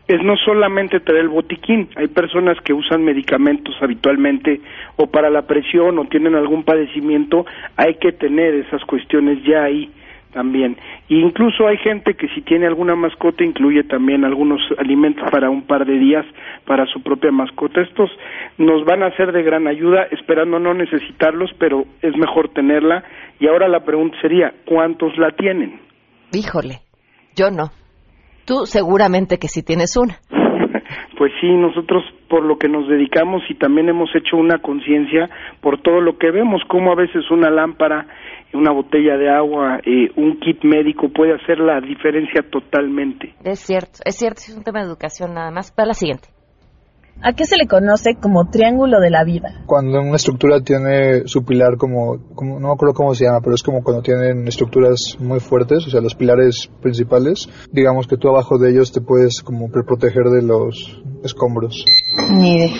es 0.08 0.24
no 0.24 0.36
solamente 0.38 1.00
traer 1.00 1.22
el 1.22 1.30
botiquín, 1.30 1.89
hay 1.96 2.08
personas 2.08 2.58
que 2.62 2.74
usan 2.74 3.04
medicamentos 3.04 3.76
habitualmente 3.82 4.62
o 4.98 5.08
para 5.08 5.30
la 5.30 5.44
presión 5.44 5.98
o 5.98 6.06
tienen 6.06 6.36
algún 6.36 6.63
padecimiento, 6.63 7.46
hay 7.76 7.96
que 7.96 8.12
tener 8.12 8.54
esas 8.54 8.84
cuestiones 8.86 9.44
ya 9.44 9.63
ahí 9.63 9.91
también. 10.36 10.78
E 11.10 11.15
incluso 11.15 11.65
hay 11.65 11.78
gente 11.78 12.13
que 12.15 12.28
si 12.30 12.41
tiene 12.41 12.68
alguna 12.68 12.96
mascota 12.96 13.44
incluye 13.44 13.84
también 13.86 14.26
algunos 14.26 14.62
alimentos 14.78 15.24
para 15.32 15.50
un 15.50 15.63
par 15.63 15.86
de 15.86 15.98
días 15.98 16.26
para 16.65 16.86
su 16.88 17.02
propia 17.02 17.32
mascota. 17.32 17.82
Estos 17.82 18.12
nos 18.58 18.84
van 18.84 19.02
a 19.02 19.15
ser 19.15 19.32
de 19.32 19.44
gran 19.44 19.65
ayuda, 19.65 20.04
esperando 20.12 20.60
no 20.60 20.74
necesitarlos, 20.74 21.52
pero 21.58 21.86
es 22.02 22.15
mejor 22.18 22.50
tenerla. 22.50 23.04
Y 23.39 23.48
ahora 23.48 23.70
la 23.70 23.86
pregunta 23.86 24.18
sería, 24.22 24.54
¿cuántos 24.65 25.18
la 25.18 25.32
tienen? 25.32 25.80
Híjole, 26.34 26.82
yo 27.36 27.50
no. 27.50 27.85
Tú 28.46 28.66
seguramente 28.66 29.38
que 29.38 29.48
sí 29.48 29.64
tienes 29.64 29.98
una. 29.98 30.20
Pues 31.18 31.32
sí, 31.40 31.48
nosotros 31.48 32.04
por 32.30 32.44
lo 32.44 32.58
que 32.58 32.68
nos 32.68 32.90
dedicamos 32.90 33.42
y 33.50 33.56
también 33.56 33.88
hemos 33.88 34.10
hecho 34.14 34.36
una 34.36 34.60
conciencia 34.60 35.30
por 35.62 35.82
todo 35.82 36.02
lo 36.02 36.18
que 36.18 36.30
vemos, 36.30 36.62
como 36.68 36.92
a 36.92 36.96
veces 36.96 37.32
una 37.32 37.50
lámpara, 37.50 38.06
una 38.54 38.72
botella 38.72 39.16
de 39.16 39.30
agua, 39.30 39.80
eh, 39.86 40.12
un 40.18 40.40
kit 40.42 40.64
médico 40.66 41.08
puede 41.08 41.34
hacer 41.34 41.60
la 41.60 41.80
diferencia 41.80 42.44
totalmente. 42.52 43.34
Es 43.46 43.60
cierto, 43.60 44.00
es 44.04 44.18
cierto, 44.18 44.42
es 44.46 44.58
un 44.58 44.64
tema 44.64 44.82
de 44.82 44.88
educación 44.88 45.34
nada 45.34 45.52
más. 45.52 45.72
Para 45.72 45.88
la 45.88 45.94
siguiente. 45.94 46.35
¿A 47.21 47.34
qué 47.34 47.45
se 47.45 47.56
le 47.56 47.67
conoce 47.67 48.15
como 48.21 48.49
triángulo 48.49 48.99
de 48.99 49.10
la 49.10 49.23
vida? 49.23 49.63
Cuando 49.65 49.99
una 50.01 50.17
estructura 50.17 50.62
tiene 50.62 51.28
su 51.28 51.43
pilar 51.43 51.78
como, 51.78 52.19
como, 52.36 52.60
no 52.60 52.67
me 52.67 52.73
acuerdo 52.73 52.93
cómo 52.93 53.15
se 53.15 53.25
llama, 53.25 53.39
pero 53.41 53.56
es 53.56 53.63
como 53.63 53.84
cuando 53.84 54.04
tienen 54.04 54.47
estructuras 54.47 55.17
muy 55.19 55.39
fuertes, 55.39 55.88
o 55.88 55.89
sea, 55.89 56.01
los 56.01 56.13
pilares 56.13 56.69
principales, 56.82 57.49
digamos 57.71 58.08
que 58.08 58.17
tú 58.17 58.30
abajo 58.30 58.58
de 58.58 58.71
ellos 58.71 58.91
te 58.91 59.01
puedes 59.01 59.41
como 59.41 59.69
proteger 59.69 60.25
de 60.25 60.43
los 60.43 61.01
escombros. 61.23 61.84
Ni 62.30 62.58
idea. 62.58 62.71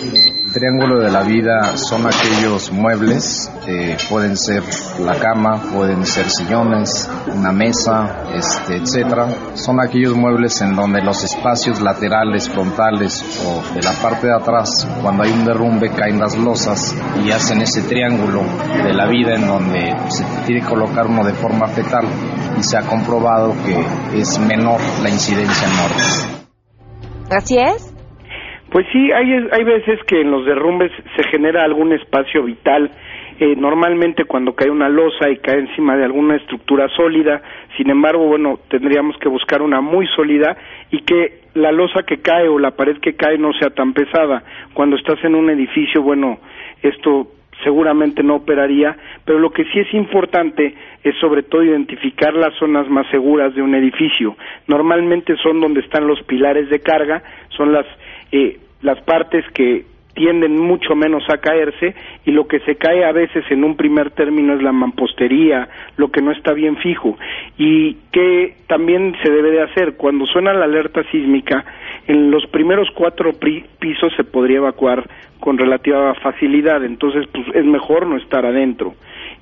Triángulo 0.54 1.00
de 1.00 1.12
la 1.12 1.24
vida 1.24 1.76
son 1.76 2.06
aquellos 2.06 2.72
muebles, 2.72 3.52
eh, 3.68 3.98
pueden 4.10 4.38
ser 4.38 4.64
la 5.02 5.16
cama, 5.16 5.62
pueden 5.74 6.06
ser 6.06 6.30
sillones, 6.30 7.10
una 7.28 7.52
mesa, 7.52 8.24
este, 8.34 8.78
etcétera. 8.78 9.28
Son 9.56 9.82
aquellos 9.82 10.16
muebles 10.16 10.62
en 10.62 10.76
donde 10.76 11.02
los 11.02 11.24
espacios 11.26 11.82
laterales, 11.82 12.50
frontales 12.50 13.22
o 13.46 13.76
de 13.76 13.82
la 13.82 13.92
parte 14.02 14.25
de 14.26 14.34
atrás, 14.34 14.86
cuando 15.02 15.24
hay 15.24 15.32
un 15.32 15.46
derrumbe, 15.46 15.90
caen 15.90 16.20
las 16.20 16.38
losas 16.38 16.94
y 17.24 17.32
hacen 17.32 17.62
ese 17.62 17.88
triángulo 17.88 18.42
de 18.84 18.94
la 18.94 19.08
vida 19.08 19.36
en 19.36 19.48
donde 19.48 19.94
se 20.10 20.24
tiene 20.46 20.62
que 20.62 20.68
colocar 20.68 21.06
uno 21.08 21.24
de 21.24 21.34
forma 21.34 21.68
fetal 21.68 22.06
y 22.58 22.64
se 22.64 22.78
ha 22.78 22.82
comprobado 22.82 23.54
que 23.66 24.20
es 24.20 24.40
menor 24.40 24.82
la 25.04 25.10
incidencia 25.10 25.68
en 25.68 25.76
muertes. 25.78 26.36
¿Así 27.32 27.58
es? 27.58 27.92
Pues 28.72 28.86
sí, 28.92 29.12
hay, 29.12 29.32
hay 29.52 29.64
veces 29.64 30.00
que 30.08 30.22
en 30.22 30.32
los 30.32 30.46
derrumbes 30.46 30.92
se 31.16 31.24
genera 31.32 31.64
algún 31.64 31.94
espacio 31.94 32.44
vital, 32.44 32.92
eh, 33.40 33.56
normalmente 33.58 34.26
cuando 34.26 34.56
cae 34.56 34.70
una 34.70 34.88
losa 34.88 35.30
y 35.30 35.38
cae 35.38 35.60
encima 35.60 35.98
de 35.98 36.06
alguna 36.06 36.38
estructura 36.38 36.88
sólida, 36.96 37.42
sin 37.76 37.90
embargo, 37.90 38.26
bueno, 38.28 38.60
tendríamos 38.70 39.18
que 39.18 39.28
buscar 39.28 39.62
una 39.62 39.82
muy 39.82 40.08
sólida 40.16 40.56
y 40.90 41.02
que 41.02 41.42
la 41.54 41.72
losa 41.72 42.04
que 42.04 42.22
cae 42.22 42.48
o 42.48 42.60
la 42.60 42.72
pared 42.72 42.98
que 42.98 43.16
cae 43.16 43.38
no 43.38 43.52
sea 43.54 43.72
tan 43.72 43.94
pesada. 43.94 44.44
Cuando 44.74 44.96
estás 44.96 45.22
en 45.24 45.36
un 45.36 45.50
edificio, 45.50 46.02
bueno, 46.02 46.40
esto 46.82 47.28
seguramente 47.64 48.24
no 48.24 48.36
operaría, 48.36 48.96
pero 49.26 49.40
lo 49.40 49.52
que 49.52 49.66
sí 49.66 49.80
es 49.80 49.94
importante 49.94 50.76
es 51.04 51.16
sobre 51.20 51.44
todo 51.44 51.64
identificar 51.64 52.34
las 52.34 52.54
zonas 52.56 52.90
más 52.90 53.08
seguras 53.10 53.54
de 53.56 53.62
un 53.62 53.76
edificio. 53.76 54.36
Normalmente 54.68 55.36
son 55.38 55.60
donde 55.60 55.82
están 55.82 56.08
los 56.08 56.22
pilares 56.24 56.70
de 56.70 56.80
carga, 56.80 57.24
son 57.50 57.74
las 57.74 57.86
eh, 58.32 58.60
las 58.82 59.02
partes 59.02 59.44
que 59.54 59.86
tienden 60.16 60.58
mucho 60.60 60.96
menos 60.96 61.24
a 61.30 61.38
caerse 61.38 61.94
y 62.26 62.32
lo 62.32 62.48
que 62.48 62.60
se 62.62 62.78
cae 62.78 63.06
a 63.06 63.12
veces 63.12 63.44
en 63.52 63.64
un 63.64 63.76
primer 63.76 64.12
término 64.12 64.56
es 64.56 64.64
la 64.64 64.72
mampostería, 64.72 65.70
lo 65.98 66.10
que 66.10 66.22
no 66.22 66.32
está 66.32 66.54
bien 66.54 66.78
fijo. 66.78 67.18
Y 67.58 67.98
que 68.12 68.56
también 68.68 69.16
se 69.22 69.30
debe 69.30 69.52
de 69.52 69.62
hacer 69.62 69.96
cuando 69.98 70.26
suena 70.26 70.54
la 70.54 70.66
alerta 70.66 71.04
sísmica 71.12 71.66
en 72.08 72.32
los 72.32 72.46
primeros 72.48 72.90
cuatro 72.96 73.32
pisos 73.80 74.14
se 74.16 74.24
podría 74.24 74.58
evacuar 74.58 75.08
con 75.40 75.58
relativa 75.58 76.14
facilidad 76.16 76.84
entonces 76.84 77.28
pues 77.32 77.46
es 77.54 77.66
mejor 77.66 78.08
no 78.08 78.18
estar 78.18 78.46
adentro. 78.46 78.96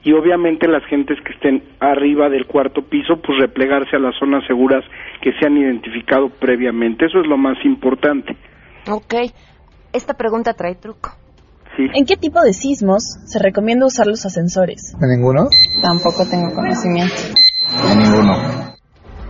Y 0.04 0.12
obviamente 0.12 0.68
las 0.68 0.84
gentes 0.86 1.20
que 1.22 1.34
estén 1.34 1.64
arriba 1.80 2.30
del 2.30 2.46
cuarto 2.46 2.82
piso 2.82 3.18
pues 3.22 3.38
replegarse 3.38 3.96
a 3.96 4.00
las 4.00 4.16
zonas 4.16 4.46
seguras 4.48 4.84
que 5.22 5.32
se 5.34 5.46
han 5.46 5.56
identificado 5.58 6.30
previamente. 6.30 7.06
Eso 7.06 7.22
es 7.22 7.28
lo 7.28 7.38
más 7.38 7.64
importante. 7.64 8.36
Ok. 8.90 9.14
Esta 9.94 10.16
pregunta 10.16 10.54
trae 10.54 10.74
truco. 10.74 11.12
Sí. 11.78 11.88
¿En 11.94 12.06
qué 12.06 12.18
tipo 12.18 12.42
de 12.42 12.54
sismos 12.54 13.04
se 13.26 13.38
recomienda 13.38 13.86
usar 13.86 14.08
los 14.08 14.26
ascensores? 14.26 14.96
¿En 15.00 15.10
ninguno? 15.10 15.50
Tampoco 15.82 16.26
tengo 16.30 16.54
conocimiento. 16.54 17.14
En 17.92 18.00
ninguno. 18.00 18.34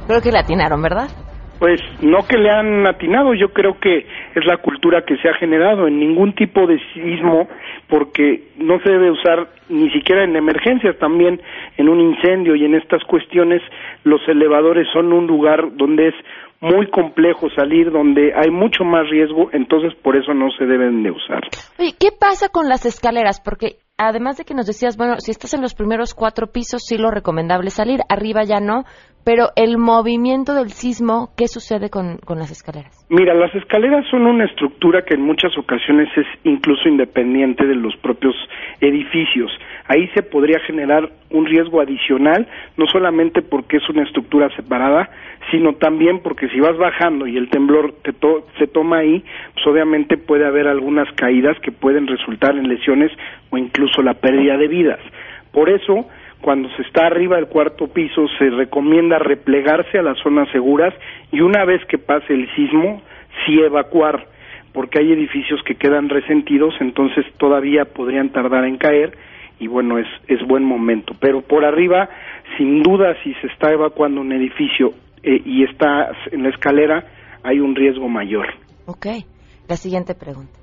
Creo 0.07 0.21
que 0.21 0.31
le 0.31 0.39
atinaron, 0.39 0.81
¿verdad? 0.81 1.09
Pues 1.59 1.79
no 2.01 2.25
que 2.27 2.37
le 2.37 2.49
han 2.49 2.85
atinado, 2.87 3.33
yo 3.33 3.53
creo 3.53 3.79
que 3.79 3.99
es 3.99 4.45
la 4.45 4.57
cultura 4.57 5.03
que 5.05 5.15
se 5.17 5.29
ha 5.29 5.33
generado 5.35 5.87
en 5.87 5.99
ningún 5.99 6.33
tipo 6.35 6.65
de 6.67 6.77
sismo, 6.93 7.47
porque 7.87 8.51
no 8.57 8.79
se 8.79 8.89
debe 8.89 9.11
usar 9.11 9.47
ni 9.69 9.89
siquiera 9.91 10.23
en 10.23 10.35
emergencias, 10.35 10.97
también 10.97 11.41
en 11.77 11.87
un 11.87 12.01
incendio 12.01 12.55
y 12.55 12.65
en 12.65 12.75
estas 12.75 13.03
cuestiones 13.05 13.61
los 14.03 14.21
elevadores 14.27 14.87
son 14.91 15.13
un 15.13 15.27
lugar 15.27 15.75
donde 15.77 16.09
es 16.09 16.15
muy 16.63 16.89
complejo 16.89 17.49
salir, 17.55 17.91
donde 17.91 18.31
hay 18.33 18.49
mucho 18.49 18.85
más 18.85 19.09
riesgo, 19.09 19.49
entonces 19.51 19.93
por 20.01 20.15
eso 20.15 20.33
no 20.33 20.47
se 20.57 20.65
deben 20.65 21.03
de 21.03 21.11
usar. 21.11 21.41
Oye, 21.77 21.93
¿qué 21.99 22.09
pasa 22.17 22.47
con 22.47 22.69
las 22.69 22.85
escaleras? 22.85 23.41
Porque 23.41 23.79
además 23.97 24.37
de 24.37 24.45
que 24.45 24.53
nos 24.53 24.65
decías, 24.65 24.95
bueno, 24.95 25.15
si 25.19 25.31
estás 25.31 25.53
en 25.53 25.61
los 25.61 25.75
primeros 25.75 26.13
cuatro 26.13 26.47
pisos, 26.47 26.83
sí 26.85 26.97
lo 26.97 27.11
recomendable 27.11 27.67
es 27.67 27.73
salir, 27.73 27.99
arriba 28.07 28.43
ya 28.45 28.61
no, 28.61 28.85
pero 29.23 29.49
el 29.55 29.77
movimiento 29.77 30.53
del 30.53 30.69
sismo, 30.69 31.29
¿qué 31.37 31.47
sucede 31.47 31.89
con, 31.89 32.17
con 32.17 32.39
las 32.39 32.51
escaleras? 32.51 33.05
Mira, 33.09 33.33
las 33.33 33.53
escaleras 33.55 34.05
son 34.09 34.25
una 34.27 34.45
estructura 34.45 35.03
que 35.03 35.15
en 35.15 35.21
muchas 35.21 35.57
ocasiones 35.57 36.09
es 36.17 36.25
incluso 36.43 36.87
independiente 36.89 37.65
de 37.65 37.75
los 37.75 37.95
propios 37.97 38.35
edificios. 38.81 39.51
Ahí 39.87 40.07
se 40.13 40.23
podría 40.23 40.59
generar 40.61 41.09
un 41.31 41.45
riesgo 41.45 41.81
adicional, 41.81 42.47
no 42.77 42.85
solamente 42.87 43.41
porque 43.41 43.77
es 43.77 43.89
una 43.89 44.03
estructura 44.03 44.49
separada, 44.55 45.09
sino 45.51 45.73
también 45.73 46.19
porque 46.21 46.47
si 46.49 46.59
vas 46.59 46.77
bajando 46.77 47.27
y 47.27 47.37
el 47.37 47.49
temblor 47.49 47.93
te 48.03 48.13
to- 48.13 48.45
se 48.57 48.67
toma 48.67 48.99
ahí, 48.99 49.23
pues 49.53 49.67
obviamente 49.67 50.17
puede 50.17 50.45
haber 50.45 50.67
algunas 50.67 51.11
caídas 51.15 51.57
que 51.61 51.71
pueden 51.71 52.07
resultar 52.07 52.55
en 52.55 52.67
lesiones 52.67 53.11
o 53.49 53.57
incluso 53.57 54.01
la 54.01 54.13
pérdida 54.15 54.57
de 54.57 54.67
vidas. 54.67 54.99
Por 55.51 55.69
eso, 55.69 56.07
cuando 56.43 56.67
se 56.75 56.81
está 56.81 57.07
arriba 57.07 57.37
del 57.37 57.47
cuarto 57.47 57.87
piso, 57.87 58.27
se 58.37 58.49
recomienda 58.49 59.17
replegarse 59.17 59.97
a 59.97 60.01
las 60.01 60.19
zonas 60.19 60.49
seguras 60.51 60.93
y 61.31 61.39
una 61.39 61.63
vez 61.63 61.81
que 61.87 61.97
pase 61.97 62.33
el 62.33 62.53
sismo, 62.53 63.01
sí 63.45 63.61
evacuar, 63.61 64.27
porque 64.73 64.99
hay 64.99 65.13
edificios 65.13 65.61
que 65.63 65.75
quedan 65.75 66.09
resentidos, 66.09 66.73
entonces 66.81 67.25
todavía 67.37 67.85
podrían 67.85 68.29
tardar 68.29 68.65
en 68.65 68.77
caer 68.77 69.17
y 69.57 69.67
bueno, 69.67 69.97
es, 69.97 70.07
es 70.27 70.45
buen 70.45 70.65
momento. 70.65 71.15
Pero 71.17 71.41
por 71.41 71.63
arriba, 71.63 72.09
sin 72.57 72.83
duda, 72.83 73.15
si 73.23 73.33
se 73.35 73.47
está 73.47 73.71
evacuando 73.71 74.19
un 74.19 74.33
edificio 74.33 74.91
eh, 75.23 75.41
y 75.45 75.63
está 75.63 76.11
en 76.29 76.43
la 76.43 76.49
escalera, 76.49 77.05
hay 77.41 77.61
un 77.61 77.73
riesgo 77.73 78.09
mayor. 78.09 78.47
Ok. 78.85 79.07
La 79.69 79.77
siguiente 79.77 80.13
pregunta. 80.13 80.62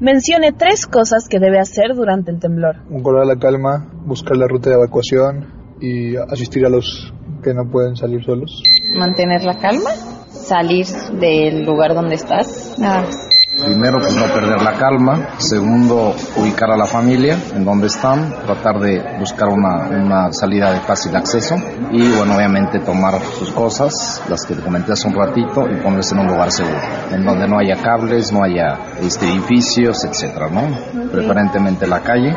Mencione 0.00 0.52
tres 0.52 0.86
cosas 0.86 1.28
que 1.28 1.38
debe 1.38 1.58
hacer 1.58 1.94
durante 1.94 2.30
el 2.30 2.40
temblor. 2.40 2.76
Guardar 2.88 3.26
la 3.26 3.36
calma, 3.36 3.86
buscar 4.06 4.34
la 4.36 4.48
ruta 4.48 4.70
de 4.70 4.76
evacuación 4.76 5.76
y 5.78 6.16
asistir 6.16 6.64
a 6.64 6.70
los 6.70 7.12
que 7.42 7.52
no 7.52 7.70
pueden 7.70 7.96
salir 7.96 8.24
solos. 8.24 8.62
Mantener 8.96 9.42
la 9.44 9.58
calma, 9.58 9.90
salir 10.28 10.86
del 11.20 11.64
lugar 11.64 11.94
donde 11.94 12.14
estás. 12.14 12.76
Nada 12.78 13.02
más. 13.02 13.29
Primero, 13.64 13.98
pues 13.98 14.16
no 14.16 14.32
perder 14.32 14.62
la 14.62 14.72
calma. 14.78 15.38
Segundo, 15.38 16.14
ubicar 16.36 16.70
a 16.70 16.76
la 16.76 16.86
familia 16.86 17.36
en 17.54 17.64
donde 17.64 17.86
están, 17.86 18.30
tratar 18.46 18.80
de 18.80 19.18
buscar 19.18 19.48
una, 19.48 19.88
una 19.88 20.32
salida 20.32 20.72
de 20.72 20.80
fácil 20.80 21.14
acceso. 21.14 21.56
Y 21.90 22.00
bueno, 22.16 22.36
obviamente 22.36 22.80
tomar 22.80 23.20
sus 23.20 23.50
cosas, 23.52 24.24
las 24.28 24.46
que 24.46 24.54
te 24.54 24.62
comenté 24.62 24.92
hace 24.92 25.08
un 25.08 25.14
ratito, 25.14 25.68
y 25.70 25.76
ponerse 25.82 26.14
en 26.14 26.20
un 26.22 26.28
lugar 26.28 26.50
seguro, 26.50 26.78
en 27.12 27.24
donde 27.24 27.46
no 27.46 27.58
haya 27.58 27.76
cables, 27.82 28.32
no 28.32 28.42
haya 28.42 28.96
este, 29.00 29.26
edificios, 29.26 30.04
etcétera, 30.04 30.48
¿no? 30.48 31.10
Preferentemente 31.10 31.86
la 31.86 32.00
calle. 32.00 32.34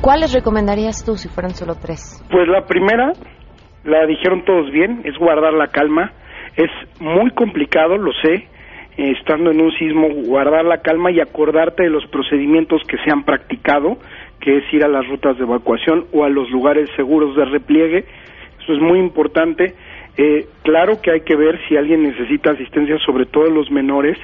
¿Cuáles 0.00 0.32
recomendarías 0.32 1.04
tú 1.04 1.16
si 1.16 1.28
fueran 1.28 1.54
solo 1.54 1.74
tres? 1.74 2.22
Pues 2.30 2.48
la 2.48 2.66
primera, 2.66 3.12
la 3.84 4.06
dijeron 4.06 4.44
todos 4.44 4.70
bien, 4.72 5.02
es 5.04 5.16
guardar 5.18 5.52
la 5.52 5.68
calma. 5.68 6.12
Es 6.56 6.70
muy 7.00 7.30
complicado, 7.30 7.96
lo 7.96 8.12
sé, 8.22 8.48
estando 8.96 9.50
en 9.50 9.60
un 9.60 9.72
sismo, 9.72 10.08
guardar 10.26 10.64
la 10.64 10.78
calma 10.78 11.10
y 11.10 11.20
acordarte 11.20 11.84
de 11.84 11.90
los 11.90 12.06
procedimientos 12.06 12.82
que 12.86 12.98
se 12.98 13.10
han 13.10 13.24
practicado, 13.24 13.98
que 14.40 14.58
es 14.58 14.64
ir 14.72 14.84
a 14.84 14.88
las 14.88 15.06
rutas 15.08 15.36
de 15.38 15.44
evacuación 15.44 16.06
o 16.12 16.24
a 16.24 16.28
los 16.28 16.50
lugares 16.50 16.90
seguros 16.96 17.34
de 17.36 17.44
repliegue. 17.44 18.04
Eso 18.62 18.72
es 18.74 18.80
muy 18.80 18.98
importante. 18.98 19.74
Eh, 20.16 20.46
claro 20.62 21.00
que 21.00 21.10
hay 21.10 21.20
que 21.22 21.36
ver 21.36 21.58
si 21.68 21.76
alguien 21.76 22.02
necesita 22.02 22.50
asistencia, 22.50 22.98
sobre 22.98 23.24
todo 23.24 23.48
los 23.48 23.70
menores, 23.70 24.18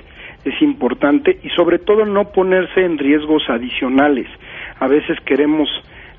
es 0.45 0.61
importante 0.63 1.39
y 1.43 1.49
sobre 1.51 1.79
todo 1.79 2.05
no 2.05 2.31
ponerse 2.31 2.85
en 2.85 2.99
riesgos 2.99 3.45
adicionales. 3.49 4.27
A 4.81 4.87
veces 4.87 5.19
queremos 5.25 5.69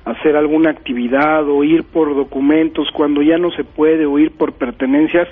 hacer 0.04 0.36
alguna 0.36 0.70
actividad 0.70 1.48
o 1.48 1.62
ir 1.62 1.84
por 1.84 2.14
documentos 2.14 2.88
cuando 2.92 3.22
ya 3.22 3.38
no 3.38 3.50
se 3.52 3.64
puede 3.64 4.06
o 4.06 4.18
ir 4.18 4.32
por 4.32 4.52
pertenencias. 4.54 5.28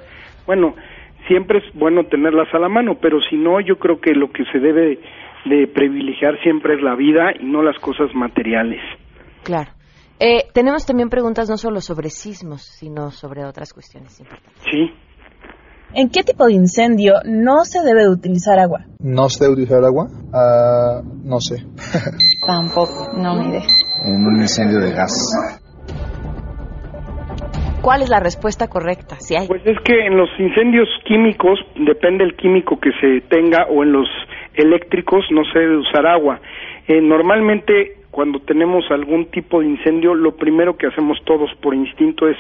Bueno, 0.47 0.75
siempre 1.29 1.59
es 1.59 1.65
bueno 1.79 2.05
tenerlas 2.07 2.49
a 2.53 2.59
la 2.59 2.69
mano, 2.69 2.99
pero 3.01 3.21
si 3.21 3.37
no, 3.37 3.61
yo 3.61 3.79
creo 3.79 4.01
que 4.01 4.13
lo 4.13 4.33
que 4.33 4.45
se 4.51 4.59
debe 4.59 4.99
de 5.45 5.67
privilegiar 5.69 6.41
siempre 6.43 6.75
es 6.75 6.83
la 6.83 6.97
vida 6.97 7.33
y 7.39 7.45
no 7.45 7.63
las 7.63 7.79
cosas 7.79 8.13
materiales. 8.15 8.81
Claro. 9.45 9.71
Eh, 10.19 10.49
tenemos 10.53 10.85
también 10.85 11.11
preguntas 11.11 11.49
no 11.49 11.57
solo 11.57 11.81
sobre 11.81 12.11
sismos, 12.11 12.63
sino 12.63 13.13
sobre 13.13 13.45
otras 13.45 13.73
cuestiones 13.73 14.19
importantes. 14.19 14.63
Sí. 14.65 14.91
¿En 15.95 16.11
qué 16.11 16.23
tipo 16.23 16.47
de 16.47 16.55
incendio 16.55 17.15
no 17.25 17.65
se 17.65 17.81
debe 17.83 18.03
de 18.03 18.11
utilizar 18.11 18.59
agua? 18.59 18.85
¿No 18.99 19.29
se 19.29 19.45
debe 19.45 19.55
utilizar 19.55 19.85
agua? 19.85 20.09
Ah, 20.35 21.01
no 21.25 21.41
sé. 21.41 21.65
Tampoco, 22.47 23.13
no, 23.17 23.41
ni 23.41 23.49
idea. 23.49 23.63
En 24.05 24.27
un 24.27 24.41
incendio 24.41 24.81
de 24.81 24.93
gas. 24.93 25.15
¿Cuál 27.83 28.03
es 28.03 28.11
la 28.11 28.21
respuesta 28.21 28.69
correcta? 28.69 29.17
Pues 29.47 29.67
es 29.67 29.79
que 29.81 30.07
en 30.07 30.17
los 30.17 30.29
incendios 30.39 30.89
químicos, 31.05 31.59
depende 31.77 32.25
el 32.25 32.35
químico 32.35 32.79
que 32.81 32.91
se 33.01 33.21
tenga, 33.29 33.67
o 33.71 33.83
en 33.83 33.93
los 33.93 34.09
eléctricos 34.55 35.25
no 35.31 35.45
se 35.53 35.59
debe 35.59 35.77
usar 35.79 36.07
agua. 36.07 36.41
Eh, 36.89 37.01
normalmente 37.01 37.99
cuando 38.11 38.41
tenemos 38.41 38.85
algún 38.91 39.27
tipo 39.27 39.61
de 39.61 39.67
incendio, 39.67 40.15
lo 40.15 40.35
primero 40.35 40.77
que 40.77 40.87
hacemos 40.87 41.19
todos 41.25 41.51
por 41.61 41.75
instinto 41.75 42.29
es 42.29 42.37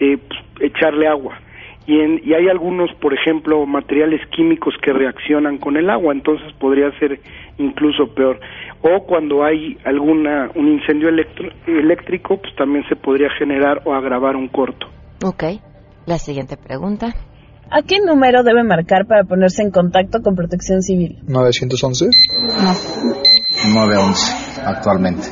eh, 0.00 0.18
pues, 0.18 0.40
echarle 0.72 1.06
agua. 1.06 1.38
Y, 1.86 1.98
en- 1.98 2.20
y 2.24 2.32
hay 2.34 2.48
algunos, 2.48 2.90
por 3.00 3.12
ejemplo, 3.12 3.66
materiales 3.66 4.20
químicos 4.30 4.74
que 4.82 4.92
reaccionan 4.92 5.58
con 5.58 5.76
el 5.76 5.90
agua, 5.90 6.12
entonces 6.12 6.52
podría 6.60 6.90
ser 6.98 7.20
incluso 7.58 8.06
peor. 8.14 8.38
O 8.82 9.04
cuando 9.04 9.44
hay 9.44 9.76
alguna 9.84 10.50
un 10.54 10.68
incendio 10.68 11.08
electro- 11.08 11.50
eléctrico, 11.66 12.38
pues 12.40 12.54
también 12.56 12.84
se 12.88 12.94
podría 12.96 13.28
generar 13.38 13.82
o 13.84 13.94
agravar 13.94 14.36
un 14.36 14.48
corto. 14.48 14.86
Ok. 15.24 15.44
La 16.06 16.18
siguiente 16.18 16.56
pregunta. 16.56 17.08
¿A 17.70 17.82
qué 17.82 17.96
número 18.04 18.42
debe 18.42 18.62
marcar 18.64 19.06
para 19.06 19.24
ponerse 19.24 19.62
en 19.62 19.70
contacto 19.70 20.18
con 20.22 20.34
Protección 20.34 20.82
Civil? 20.82 21.18
911. 21.26 22.06
911 23.74 24.60
actualmente. 24.66 25.22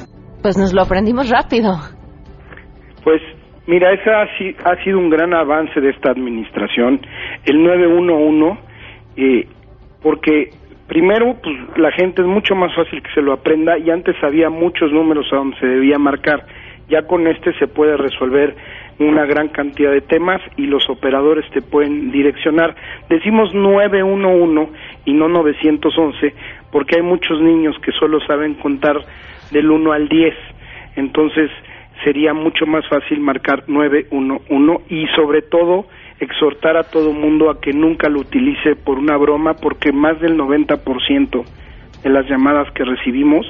Pues 0.42 0.56
nos 0.56 0.72
lo 0.72 0.82
aprendimos 0.82 1.28
rápido. 1.28 1.74
Pues 3.04 3.20
mira, 3.70 3.92
ese 3.92 4.10
ha, 4.10 4.28
ha 4.64 4.82
sido 4.82 4.98
un 4.98 5.10
gran 5.10 5.32
avance 5.32 5.80
de 5.80 5.90
esta 5.90 6.10
administración, 6.10 7.00
el 7.44 7.62
911, 7.62 8.60
eh, 9.16 9.46
porque 10.02 10.50
primero, 10.88 11.36
pues 11.40 11.56
la 11.76 11.92
gente 11.92 12.20
es 12.20 12.26
mucho 12.26 12.56
más 12.56 12.74
fácil 12.74 13.00
que 13.00 13.12
se 13.14 13.22
lo 13.22 13.32
aprenda 13.32 13.78
y 13.78 13.90
antes 13.90 14.16
había 14.24 14.50
muchos 14.50 14.90
números 14.92 15.32
a 15.32 15.36
donde 15.36 15.56
se 15.58 15.66
debía 15.66 15.98
marcar. 16.00 16.44
Ya 16.88 17.06
con 17.06 17.28
este 17.28 17.52
se 17.60 17.68
puede 17.68 17.96
resolver 17.96 18.56
una 18.98 19.24
gran 19.24 19.48
cantidad 19.48 19.92
de 19.92 20.00
temas 20.00 20.40
y 20.56 20.66
los 20.66 20.90
operadores 20.90 21.48
te 21.52 21.62
pueden 21.62 22.10
direccionar. 22.10 22.74
Decimos 23.08 23.54
911 23.54 24.72
y 25.04 25.12
no 25.12 25.28
911 25.28 26.34
porque 26.72 26.96
hay 26.96 27.02
muchos 27.02 27.40
niños 27.40 27.76
que 27.84 27.92
solo 27.92 28.18
saben 28.26 28.54
contar 28.54 28.96
del 29.52 29.70
1 29.70 29.92
al 29.92 30.08
10. 30.08 30.34
Entonces, 30.96 31.50
sería 32.04 32.32
mucho 32.34 32.66
más 32.66 32.84
fácil 32.88 33.20
marcar 33.20 33.64
911 33.68 34.84
y 34.88 35.06
sobre 35.16 35.42
todo 35.42 35.86
exhortar 36.20 36.76
a 36.76 36.84
todo 36.84 37.12
mundo 37.12 37.50
a 37.50 37.60
que 37.60 37.72
nunca 37.72 38.08
lo 38.08 38.20
utilice 38.20 38.76
por 38.76 38.98
una 38.98 39.16
broma 39.16 39.54
porque 39.54 39.92
más 39.92 40.20
del 40.20 40.36
90% 40.36 41.44
de 42.02 42.10
las 42.10 42.26
llamadas 42.28 42.72
que 42.74 42.84
recibimos 42.84 43.46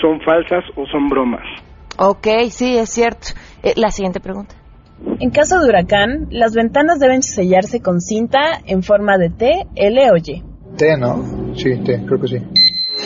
son 0.00 0.20
falsas 0.20 0.64
o 0.76 0.86
son 0.86 1.08
bromas. 1.08 1.44
Ok, 1.98 2.26
sí, 2.50 2.76
es 2.76 2.90
cierto. 2.90 3.28
Eh, 3.62 3.74
la 3.76 3.90
siguiente 3.90 4.20
pregunta. 4.20 4.54
En 5.20 5.30
caso 5.30 5.60
de 5.60 5.68
huracán, 5.68 6.28
las 6.30 6.54
ventanas 6.54 6.98
deben 6.98 7.22
sellarse 7.22 7.80
con 7.80 8.00
cinta 8.00 8.60
en 8.66 8.82
forma 8.82 9.16
de 9.18 9.30
T, 9.30 9.66
L 9.76 10.10
o 10.10 10.16
Y. 10.16 10.42
T, 10.76 10.96
¿no? 10.98 11.54
Sí, 11.54 11.76
T, 11.84 12.04
creo 12.06 12.20
que 12.20 12.28
sí. 12.28 12.38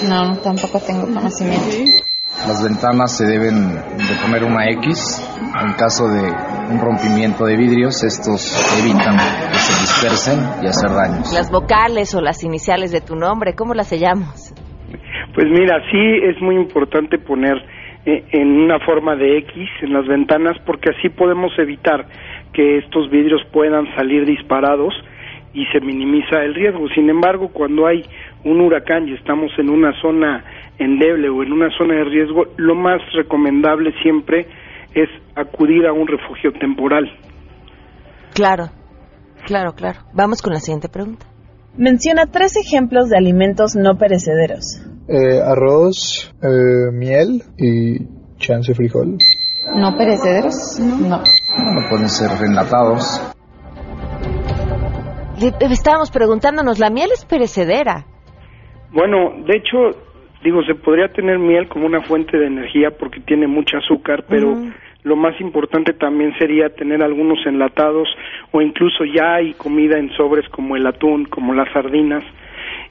No, 0.09 0.37
tampoco 0.39 0.81
tengo 0.81 1.03
conocimiento. 1.13 2.08
Las 2.47 2.63
ventanas 2.63 3.17
se 3.19 3.27
deben 3.27 3.75
de 3.75 4.15
poner 4.23 4.45
una 4.45 4.71
X. 4.71 5.19
En 5.59 5.73
caso 5.75 6.07
de 6.09 6.23
un 6.71 6.81
rompimiento 6.81 7.45
de 7.45 7.57
vidrios, 7.57 8.05
estos 8.05 8.55
evitan 8.79 9.17
que 9.51 9.59
se 9.59 9.75
dispersen 9.81 10.39
y 10.63 10.67
hacer 10.67 10.91
daños. 10.91 11.33
Las 11.35 11.51
vocales 11.51 12.15
o 12.15 12.21
las 12.21 12.45
iniciales 12.45 12.93
de 12.93 13.01
tu 13.01 13.17
nombre, 13.17 13.55
¿cómo 13.55 13.75
las 13.75 13.89
sellamos? 13.89 14.55
Pues 15.35 15.47
mira, 15.51 15.83
sí 15.91 16.01
es 16.31 16.41
muy 16.41 16.55
importante 16.55 17.19
poner 17.19 17.57
eh, 18.07 18.25
en 18.33 18.49
una 18.63 18.79
forma 18.81 19.17
de 19.17 19.39
X 19.39 19.69
en 19.83 19.93
las 19.93 20.07
ventanas 20.07 20.57
porque 20.65 20.91
así 20.91 21.09
podemos 21.09 21.53
evitar 21.59 22.07
que 22.53 22.79
estos 22.79 23.11
vidrios 23.11 23.43
puedan 23.53 23.85
salir 23.97 24.25
disparados 24.25 24.95
y 25.53 25.67
se 25.67 25.81
minimiza 25.81 26.43
el 26.45 26.55
riesgo. 26.55 26.89
Sin 26.95 27.11
embargo, 27.11 27.49
cuando 27.53 27.87
hay 27.87 28.03
un 28.45 28.61
huracán 28.61 29.09
y 29.09 29.15
estamos 29.15 29.51
en 29.59 29.71
una 29.71 29.93
zona 30.01 30.45
endeble 30.79 31.29
o 31.29 31.43
en 31.43 31.53
una 31.53 31.69
zona 31.77 31.95
de 31.95 32.05
riesgo, 32.05 32.45
lo 32.57 32.75
más 32.75 33.01
recomendable 33.15 33.93
siempre 34.03 34.47
es 34.95 35.09
acudir 35.37 35.87
a 35.87 35.93
un 35.93 36.07
refugio 36.07 36.53
temporal. 36.59 37.05
Claro, 38.35 38.71
claro, 39.47 39.73
claro. 39.75 40.01
Vamos 40.15 40.41
con 40.43 40.53
la 40.53 40.61
siguiente 40.61 40.89
pregunta. 40.89 41.27
Menciona 41.77 42.27
tres 42.27 42.57
ejemplos 42.57 43.09
de 43.09 43.17
alimentos 43.17 43.77
no 43.77 43.97
perecederos. 43.97 44.81
Eh, 45.09 45.41
arroz, 45.45 46.33
eh, 46.43 46.91
miel 46.93 47.43
y 47.57 47.99
chance 48.39 48.75
frijol. 48.75 49.17
¿No 49.75 49.97
perecederos? 49.97 50.79
No. 50.81 51.19
No 51.19 51.89
pueden 51.91 52.09
ser 52.09 52.31
enlatados. 52.45 53.21
Le- 55.41 55.55
estábamos 55.73 56.11
preguntándonos, 56.11 56.79
la 56.79 56.91
miel 56.91 57.11
es 57.13 57.25
perecedera. 57.25 58.07
Bueno, 58.93 59.35
de 59.47 59.57
hecho, 59.57 59.91
digo, 60.43 60.63
se 60.65 60.75
podría 60.75 61.09
tener 61.09 61.39
miel 61.39 61.69
como 61.69 61.87
una 61.87 62.01
fuente 62.01 62.39
de 62.39 62.47
energía 62.47 62.91
porque 62.91 63.21
tiene 63.21 63.47
mucho 63.47 63.77
azúcar, 63.77 64.25
pero 64.29 64.57
lo 65.03 65.17
más 65.17 65.41
importante 65.41 65.93
también 65.93 66.37
sería 66.39 66.69
tener 66.71 67.03
algunos 67.03 67.39
enlatados 67.47 68.09
o 68.53 68.61
incluso 68.61 69.05
ya 69.05 69.35
hay 69.37 69.55
comida 69.55 69.99
en 69.99 70.11
sobres 70.17 70.49
como 70.51 70.77
el 70.77 70.87
atún, 70.87 71.27
como 71.27 71.55
las 71.55 71.73
sardinas. 71.73 72.25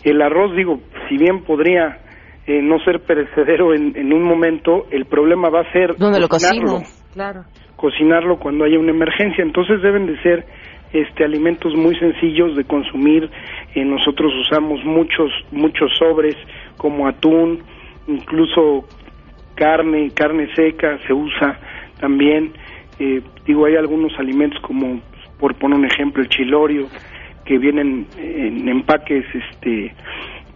El 0.04 0.22
arroz, 0.22 0.56
digo, 0.56 0.80
si 1.10 1.18
bien 1.18 1.44
podría 1.44 2.00
eh, 2.46 2.62
no 2.62 2.80
ser 2.80 3.02
perecedero 3.02 3.74
en, 3.74 3.96
en 3.98 4.14
un 4.14 4.24
momento, 4.24 4.88
el 4.92 5.06
problema 5.06 5.50
va 5.50 5.62
a 5.62 5.72
ser 5.72 5.96
¿Dónde 5.98 6.20
lo 6.20 6.30
cocinarlo 6.30 6.80
cocino? 6.80 6.98
Claro. 7.14 7.42
cocinarlo 7.76 8.38
cuando 8.38 8.64
haya 8.64 8.80
una 8.80 8.92
emergencia. 8.92 9.44
Entonces 9.44 9.82
deben 9.82 10.08
de 10.08 10.22
ser 10.22 10.46
este 10.94 11.24
alimentos 11.24 11.76
muy 11.76 11.96
sencillos 11.98 12.56
de 12.56 12.64
consumir. 12.64 13.30
Eh, 13.76 13.84
nosotros 13.84 14.34
usamos 14.42 14.84
muchos 14.84 15.32
muchos 15.52 15.92
sobres 15.98 16.36
como 16.78 17.08
atún, 17.08 17.64
incluso 18.08 18.88
carne, 19.56 20.12
carne 20.12 20.48
seca 20.56 21.00
se 21.06 21.14
usa 21.14 21.60
también. 22.00 22.54
Eh, 23.00 23.22
digo, 23.46 23.66
hay 23.66 23.76
algunos 23.76 24.18
alimentos 24.18 24.60
como, 24.62 25.02
por 25.40 25.56
poner 25.56 25.78
un 25.78 25.86
ejemplo, 25.86 26.24
el 26.24 26.30
chilorio, 26.30 26.88
que 27.46 27.58
vienen 27.58 28.08
en 28.18 28.68
empaques 28.68 29.26
este 29.34 29.94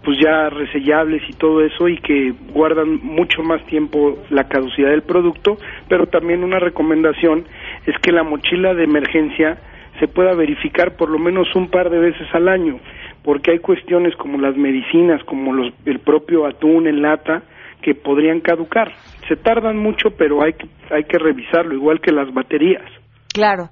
pues 0.04 0.18
ya 0.20 0.50
resellables 0.50 1.22
y 1.30 1.34
todo 1.34 1.64
eso 1.64 1.88
y 1.88 1.98
que 1.98 2.34
guardan 2.54 3.00
mucho 3.04 3.44
más 3.44 3.64
tiempo 3.68 4.18
la 4.30 4.48
caducidad 4.48 4.90
del 4.90 5.04
producto, 5.04 5.58
pero 5.88 6.08
también 6.08 6.44
una 6.44 6.60
recomendación 6.60 7.46
es 7.86 7.96
que 8.00 8.12
la 8.12 8.24
mochila 8.24 8.74
de 8.74 8.84
emergencia 8.84 9.60
se 10.02 10.08
pueda 10.08 10.34
verificar 10.34 10.98
por 10.98 11.10
lo 11.10 11.20
menos 11.20 11.48
un 11.56 11.70
par 11.70 11.92
de 11.92 12.00
veces 12.00 12.28
al 12.34 12.50
año, 12.50 12.80
porque 13.24 13.52
hay 13.52 13.60
cuestiones 13.60 14.16
como 14.18 14.40
las 14.40 14.58
medicinas, 14.58 15.22
como 15.28 15.54
los, 15.54 15.72
el 15.86 16.00
propio 16.00 16.48
atún 16.48 16.88
en 16.88 17.04
lata, 17.04 17.44
que 17.84 17.94
podrían 17.94 18.42
caducar. 18.42 18.92
Se 19.30 19.36
tardan 19.36 19.78
mucho, 19.78 20.10
pero 20.18 20.42
hay 20.44 20.54
que, 20.54 20.68
hay 20.94 21.04
que 21.04 21.20
revisarlo, 21.20 21.76
igual 21.76 22.02
que 22.02 22.12
las 22.12 22.34
baterías. 22.34 22.84
Claro. 23.32 23.70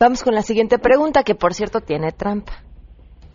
Vamos 0.00 0.22
con 0.24 0.34
la 0.34 0.42
siguiente 0.42 0.78
pregunta, 0.78 1.22
que 1.22 1.36
por 1.36 1.54
cierto 1.54 1.80
tiene 1.80 2.10
trampa. 2.10 2.52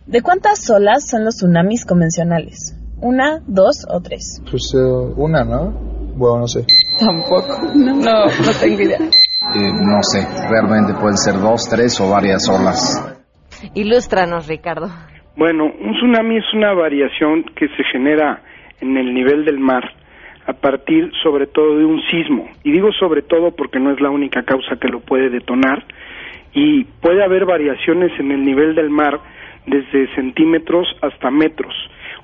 ¿De 0.06 0.20
cuántas 0.20 0.70
olas 0.70 1.08
son 1.08 1.24
los 1.24 1.36
tsunamis 1.36 1.86
convencionales? 1.86 2.78
¿Una, 3.00 3.40
dos 3.46 3.86
o 3.90 4.00
tres? 4.00 4.42
Pues 4.50 4.74
eh, 4.74 5.12
una, 5.16 5.44
¿no? 5.44 5.72
Bueno, 6.14 6.40
no 6.40 6.46
sé. 6.46 6.66
Tampoco. 6.98 7.58
No, 7.74 8.26
no 8.26 8.52
tengo 8.60 8.82
idea. 8.82 8.98
Eh, 9.52 9.72
no 9.84 10.02
sé, 10.02 10.26
realmente 10.48 10.94
pueden 10.94 11.16
ser 11.16 11.34
dos, 11.34 11.68
tres 11.68 12.00
o 12.00 12.10
varias 12.10 12.48
olas. 12.48 13.14
Ilústranos, 13.74 14.48
Ricardo. 14.48 14.88
Bueno, 15.36 15.64
un 15.64 15.94
tsunami 15.94 16.38
es 16.38 16.54
una 16.54 16.72
variación 16.72 17.44
que 17.56 17.68
se 17.68 17.84
genera 17.92 18.42
en 18.80 18.96
el 18.96 19.12
nivel 19.12 19.44
del 19.44 19.58
mar 19.58 19.84
a 20.46 20.52
partir 20.52 21.10
sobre 21.22 21.46
todo 21.46 21.78
de 21.78 21.84
un 21.84 22.00
sismo. 22.10 22.48
Y 22.62 22.72
digo 22.72 22.92
sobre 22.92 23.22
todo 23.22 23.52
porque 23.52 23.80
no 23.80 23.92
es 23.92 24.00
la 24.00 24.10
única 24.10 24.42
causa 24.42 24.76
que 24.76 24.88
lo 24.88 25.00
puede 25.00 25.30
detonar. 25.30 25.84
Y 26.52 26.84
puede 26.84 27.24
haber 27.24 27.46
variaciones 27.46 28.12
en 28.18 28.30
el 28.30 28.42
nivel 28.42 28.74
del 28.74 28.90
mar 28.90 29.20
desde 29.66 30.14
centímetros 30.14 30.86
hasta 31.02 31.30
metros. 31.30 31.74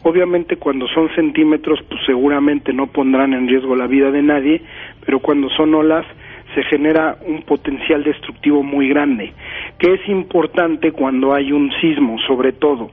Obviamente 0.02 0.56
cuando 0.56 0.87
son 0.88 1.09
centímetros 1.14 1.80
pues 1.88 2.00
seguramente 2.06 2.72
no 2.72 2.87
pondrán 2.87 3.33
en 3.33 3.48
riesgo 3.48 3.74
la 3.74 3.87
vida 3.87 4.11
de 4.11 4.22
nadie, 4.22 4.62
pero 5.04 5.20
cuando 5.20 5.48
son 5.50 5.74
olas 5.74 6.06
se 6.54 6.62
genera 6.64 7.16
un 7.26 7.42
potencial 7.42 8.02
destructivo 8.02 8.62
muy 8.62 8.88
grande, 8.88 9.32
que 9.78 9.94
es 9.94 10.08
importante 10.08 10.92
cuando 10.92 11.34
hay 11.34 11.52
un 11.52 11.70
sismo, 11.80 12.16
sobre 12.26 12.52
todo. 12.52 12.90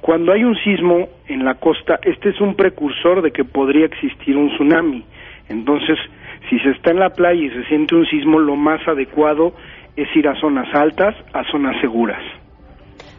Cuando 0.00 0.32
hay 0.32 0.44
un 0.44 0.56
sismo 0.56 1.08
en 1.26 1.44
la 1.44 1.54
costa, 1.54 1.98
este 2.02 2.30
es 2.30 2.40
un 2.40 2.54
precursor 2.54 3.22
de 3.22 3.32
que 3.32 3.44
podría 3.44 3.86
existir 3.86 4.36
un 4.36 4.48
tsunami. 4.50 5.04
Entonces, 5.48 5.98
si 6.48 6.58
se 6.60 6.70
está 6.70 6.90
en 6.90 7.00
la 7.00 7.10
playa 7.10 7.40
y 7.42 7.50
se 7.50 7.64
siente 7.64 7.94
un 7.94 8.06
sismo, 8.06 8.38
lo 8.38 8.56
más 8.56 8.80
adecuado 8.88 9.52
es 9.96 10.08
ir 10.16 10.26
a 10.28 10.40
zonas 10.40 10.68
altas, 10.74 11.14
a 11.34 11.44
zonas 11.50 11.78
seguras. 11.80 12.22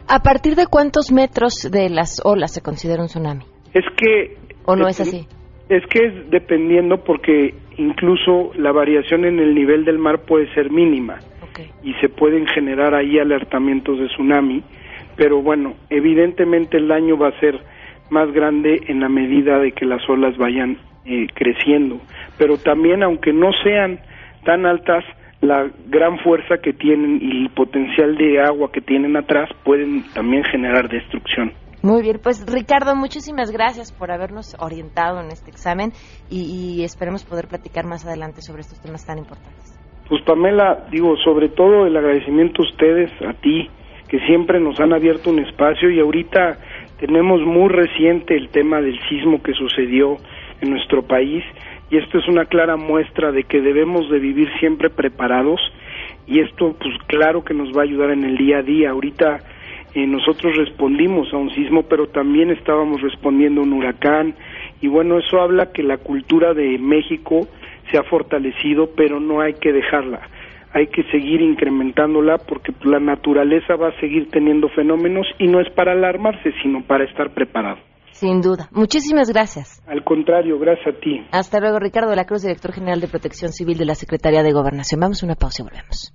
¿A 0.08 0.20
partir 0.20 0.56
de 0.56 0.66
cuántos 0.66 1.12
metros 1.12 1.70
de 1.70 1.88
las 1.88 2.20
olas 2.24 2.52
se 2.52 2.62
considera 2.62 3.02
un 3.02 3.08
tsunami? 3.08 3.44
Es 3.72 3.84
que... 3.96 4.36
¿O 4.64 4.76
no 4.76 4.88
es 4.88 5.00
así? 5.00 5.26
Es 5.68 5.86
que 5.86 6.06
es 6.06 6.30
dependiendo 6.30 7.02
porque 7.04 7.54
incluso 7.76 8.52
la 8.56 8.72
variación 8.72 9.24
en 9.24 9.38
el 9.38 9.54
nivel 9.54 9.84
del 9.84 9.98
mar 9.98 10.20
puede 10.20 10.52
ser 10.54 10.70
mínima 10.70 11.18
y 11.82 11.94
se 11.94 12.08
pueden 12.08 12.46
generar 12.46 12.94
ahí 12.94 13.18
alertamientos 13.18 13.98
de 13.98 14.06
tsunami, 14.06 14.62
pero 15.16 15.42
bueno, 15.42 15.74
evidentemente 15.90 16.78
el 16.78 16.88
daño 16.88 17.18
va 17.18 17.28
a 17.28 17.40
ser 17.40 17.58
más 18.10 18.32
grande 18.32 18.82
en 18.88 19.00
la 19.00 19.08
medida 19.08 19.58
de 19.58 19.72
que 19.72 19.84
las 19.84 20.08
olas 20.08 20.36
vayan 20.36 20.78
eh, 21.04 21.26
creciendo, 21.34 22.00
pero 22.38 22.56
también 22.58 23.02
aunque 23.02 23.32
no 23.32 23.52
sean 23.62 24.00
tan 24.44 24.66
altas, 24.66 25.04
la 25.40 25.68
gran 25.88 26.18
fuerza 26.20 26.58
que 26.58 26.72
tienen 26.72 27.18
y 27.20 27.42
el 27.42 27.50
potencial 27.50 28.16
de 28.16 28.40
agua 28.40 28.70
que 28.70 28.80
tienen 28.80 29.16
atrás 29.16 29.50
pueden 29.64 30.04
también 30.14 30.44
generar 30.44 30.88
destrucción. 30.88 31.52
Muy 31.82 32.02
bien, 32.02 32.20
pues 32.22 32.44
Ricardo, 32.46 32.94
muchísimas 32.94 33.50
gracias 33.50 33.90
por 33.90 34.12
habernos 34.12 34.56
orientado 34.60 35.20
en 35.20 35.32
este 35.32 35.50
examen 35.50 35.90
y, 36.30 36.78
y 36.78 36.84
esperemos 36.84 37.24
poder 37.24 37.48
platicar 37.48 37.86
más 37.86 38.06
adelante 38.06 38.40
sobre 38.40 38.60
estos 38.60 38.80
temas 38.80 39.04
tan 39.04 39.18
importantes. 39.18 39.78
Pues 40.08 40.22
Pamela, 40.22 40.86
digo, 40.92 41.16
sobre 41.24 41.48
todo 41.48 41.86
el 41.86 41.96
agradecimiento 41.96 42.62
a 42.62 42.66
ustedes, 42.66 43.10
a 43.22 43.32
ti, 43.32 43.68
que 44.08 44.20
siempre 44.26 44.60
nos 44.60 44.78
han 44.78 44.92
abierto 44.92 45.30
un 45.30 45.40
espacio 45.40 45.90
y 45.90 45.98
ahorita 45.98 46.58
tenemos 47.00 47.40
muy 47.40 47.68
reciente 47.68 48.36
el 48.36 48.50
tema 48.50 48.80
del 48.80 48.98
sismo 49.08 49.42
que 49.42 49.52
sucedió 49.54 50.18
en 50.60 50.70
nuestro 50.70 51.02
país 51.02 51.42
y 51.90 51.96
esto 51.96 52.18
es 52.18 52.28
una 52.28 52.44
clara 52.44 52.76
muestra 52.76 53.32
de 53.32 53.42
que 53.42 53.60
debemos 53.60 54.08
de 54.08 54.18
vivir 54.20 54.48
siempre 54.60 54.88
preparados 54.88 55.60
y 56.26 56.40
esto 56.40 56.76
pues 56.78 56.94
claro 57.08 57.42
que 57.42 57.54
nos 57.54 57.76
va 57.76 57.80
a 57.80 57.84
ayudar 57.84 58.10
en 58.10 58.24
el 58.24 58.36
día 58.36 58.58
a 58.58 58.62
día. 58.62 58.90
Ahorita 58.90 59.40
eh, 59.94 60.06
nosotros 60.06 60.56
respondimos 60.56 61.32
a 61.32 61.36
un 61.36 61.50
sismo, 61.54 61.82
pero 61.82 62.06
también 62.08 62.50
estábamos 62.50 63.00
respondiendo 63.02 63.60
a 63.60 63.64
un 63.64 63.74
huracán 63.74 64.34
y 64.80 64.88
bueno, 64.88 65.18
eso 65.18 65.40
habla 65.40 65.72
que 65.72 65.82
la 65.82 65.98
cultura 65.98 66.54
de 66.54 66.78
México 66.78 67.46
se 67.90 67.98
ha 67.98 68.02
fortalecido, 68.04 68.90
pero 68.96 69.20
no 69.20 69.40
hay 69.40 69.54
que 69.54 69.72
dejarla. 69.72 70.20
Hay 70.74 70.86
que 70.86 71.02
seguir 71.10 71.42
incrementándola 71.42 72.38
porque 72.38 72.72
la 72.84 72.98
naturaleza 72.98 73.76
va 73.76 73.88
a 73.88 74.00
seguir 74.00 74.28
teniendo 74.30 74.70
fenómenos 74.70 75.26
y 75.38 75.46
no 75.46 75.60
es 75.60 75.70
para 75.74 75.92
alarmarse, 75.92 76.52
sino 76.62 76.82
para 76.82 77.04
estar 77.04 77.34
preparado. 77.34 77.78
Sin 78.12 78.40
duda. 78.40 78.68
Muchísimas 78.72 79.30
gracias. 79.30 79.82
Al 79.86 80.04
contrario, 80.04 80.58
gracias 80.58 80.94
a 80.94 81.00
ti. 81.00 81.20
Hasta 81.32 81.60
luego, 81.60 81.78
Ricardo 81.78 82.10
de 82.10 82.16
la 82.16 82.24
Cruz, 82.24 82.42
director 82.42 82.72
general 82.72 83.00
de 83.00 83.08
Protección 83.08 83.52
Civil 83.52 83.76
de 83.76 83.84
la 83.84 83.94
Secretaría 83.94 84.42
de 84.42 84.52
Gobernación. 84.52 85.00
Vamos 85.00 85.22
a 85.22 85.26
una 85.26 85.34
pausa 85.34 85.62
y 85.62 85.64
volvemos. 85.64 86.14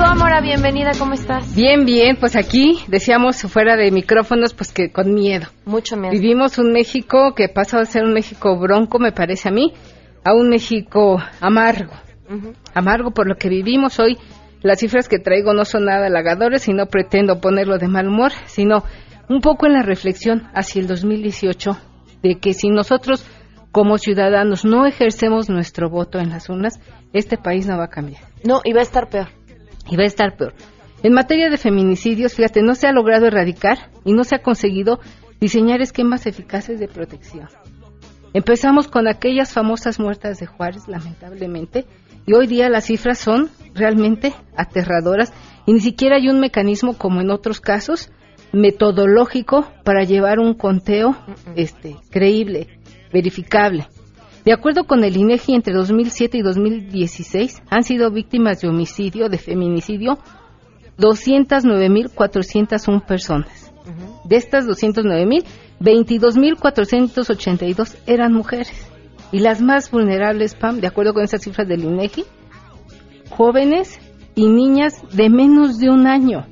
Amora? 0.11 0.41
Bienvenida, 0.41 0.91
¿cómo 0.99 1.13
estás? 1.13 1.55
Bien, 1.55 1.85
bien, 1.85 2.17
pues 2.19 2.35
aquí 2.35 2.79
decíamos 2.89 3.43
fuera 3.43 3.77
de 3.77 3.91
micrófonos, 3.91 4.53
pues 4.53 4.73
que 4.73 4.91
con 4.91 5.13
miedo. 5.13 5.47
Mucho 5.63 5.95
miedo. 5.95 6.11
Vivimos 6.11 6.57
un 6.57 6.73
México 6.73 7.33
que 7.33 7.47
pasó 7.47 7.77
a 7.77 7.85
ser 7.85 8.03
un 8.03 8.11
México 8.11 8.59
bronco, 8.59 8.99
me 8.99 9.13
parece 9.13 9.47
a 9.47 9.53
mí, 9.53 9.71
a 10.25 10.33
un 10.33 10.49
México 10.49 11.17
amargo. 11.39 11.93
Amargo 12.73 13.11
por 13.11 13.25
lo 13.25 13.35
que 13.35 13.47
vivimos 13.47 14.01
hoy. 14.01 14.17
Las 14.61 14.81
cifras 14.81 15.07
que 15.07 15.17
traigo 15.17 15.53
no 15.53 15.63
son 15.63 15.85
nada 15.85 16.07
halagadores 16.07 16.67
y 16.67 16.73
no 16.73 16.87
pretendo 16.87 17.39
ponerlo 17.39 17.77
de 17.77 17.87
mal 17.87 18.09
humor, 18.09 18.33
sino 18.47 18.83
un 19.29 19.39
poco 19.39 19.65
en 19.65 19.71
la 19.71 19.81
reflexión 19.81 20.49
hacia 20.53 20.81
el 20.81 20.87
2018 20.87 21.77
de 22.21 22.37
que 22.37 22.53
si 22.53 22.67
nosotros 22.67 23.25
como 23.71 23.97
ciudadanos 23.97 24.65
no 24.65 24.85
ejercemos 24.85 25.49
nuestro 25.49 25.89
voto 25.89 26.19
en 26.19 26.31
las 26.31 26.49
urnas, 26.49 26.81
este 27.13 27.37
país 27.37 27.65
no 27.65 27.77
va 27.77 27.85
a 27.85 27.89
cambiar. 27.89 28.21
No, 28.43 28.59
y 28.65 28.73
va 28.73 28.81
a 28.81 28.83
estar 28.83 29.07
peor. 29.07 29.27
Y 29.91 29.97
va 29.97 30.03
a 30.03 30.07
estar 30.07 30.35
peor. 30.35 30.55
En 31.03 31.13
materia 31.13 31.49
de 31.49 31.57
feminicidios, 31.57 32.33
fíjate, 32.33 32.63
no 32.63 32.73
se 32.73 32.87
ha 32.87 32.91
logrado 32.91 33.27
erradicar 33.27 33.91
y 34.03 34.13
no 34.13 34.23
se 34.23 34.35
ha 34.35 34.41
conseguido 34.41 34.99
diseñar 35.39 35.81
esquemas 35.81 36.25
eficaces 36.25 36.79
de 36.79 36.87
protección. 36.87 37.47
Empezamos 38.33 38.87
con 38.87 39.07
aquellas 39.07 39.51
famosas 39.51 39.99
muertas 39.99 40.39
de 40.39 40.45
Juárez, 40.45 40.87
lamentablemente, 40.87 41.85
y 42.25 42.33
hoy 42.33 42.47
día 42.47 42.69
las 42.69 42.85
cifras 42.85 43.19
son 43.19 43.49
realmente 43.73 44.33
aterradoras 44.55 45.33
y 45.65 45.73
ni 45.73 45.79
siquiera 45.79 46.17
hay 46.17 46.29
un 46.29 46.39
mecanismo 46.39 46.97
como 46.97 47.21
en 47.21 47.31
otros 47.31 47.59
casos 47.59 48.11
metodológico 48.53 49.67
para 49.83 50.03
llevar 50.03 50.39
un 50.39 50.53
conteo 50.53 51.17
este 51.55 51.97
creíble, 52.09 52.67
verificable. 53.11 53.87
De 54.45 54.53
acuerdo 54.53 54.85
con 54.85 55.03
el 55.03 55.17
INEGI 55.17 55.53
entre 55.53 55.73
2007 55.73 56.37
y 56.37 56.41
2016 56.41 57.61
han 57.69 57.83
sido 57.83 58.09
víctimas 58.09 58.61
de 58.61 58.69
homicidio, 58.69 59.27
de 59.29 59.37
feminicidio 59.37 60.17
209.401 60.97 63.05
personas. 63.05 63.71
De 64.23 64.37
estas 64.37 64.65
209.000, 64.65 65.43
22.482 65.79 67.97
eran 68.07 68.33
mujeres. 68.33 68.87
Y 69.31 69.37
las 69.39 69.61
más 69.61 69.91
vulnerables, 69.91 70.55
Pam, 70.55 70.79
de 70.79 70.87
acuerdo 70.87 71.13
con 71.13 71.23
esas 71.23 71.41
cifras 71.41 71.67
del 71.67 71.83
INEGI, 71.83 72.23
jóvenes 73.29 73.99
y 74.35 74.47
niñas 74.47 75.01
de 75.13 75.29
menos 75.29 75.77
de 75.79 75.89
un 75.89 76.07
año. 76.07 76.47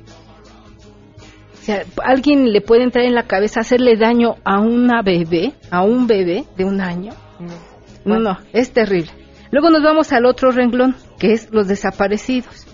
O 1.52 1.56
sea, 1.62 1.84
alguien 2.02 2.52
le 2.52 2.60
puede 2.60 2.82
entrar 2.84 3.04
en 3.04 3.14
la 3.14 3.24
cabeza 3.24 3.60
hacerle 3.60 3.96
daño 3.96 4.36
a 4.44 4.60
una 4.60 5.02
bebé, 5.02 5.54
a 5.70 5.82
un 5.82 6.06
bebé 6.06 6.44
de 6.56 6.64
un 6.64 6.80
año. 6.80 7.12
No, 7.38 7.69
no, 8.04 8.38
es 8.52 8.72
terrible. 8.72 9.10
Luego 9.50 9.70
nos 9.70 9.82
vamos 9.82 10.12
al 10.12 10.26
otro 10.26 10.52
renglón, 10.52 10.94
que 11.18 11.32
es 11.32 11.48
los 11.50 11.66
desaparecidos. 11.66 12.66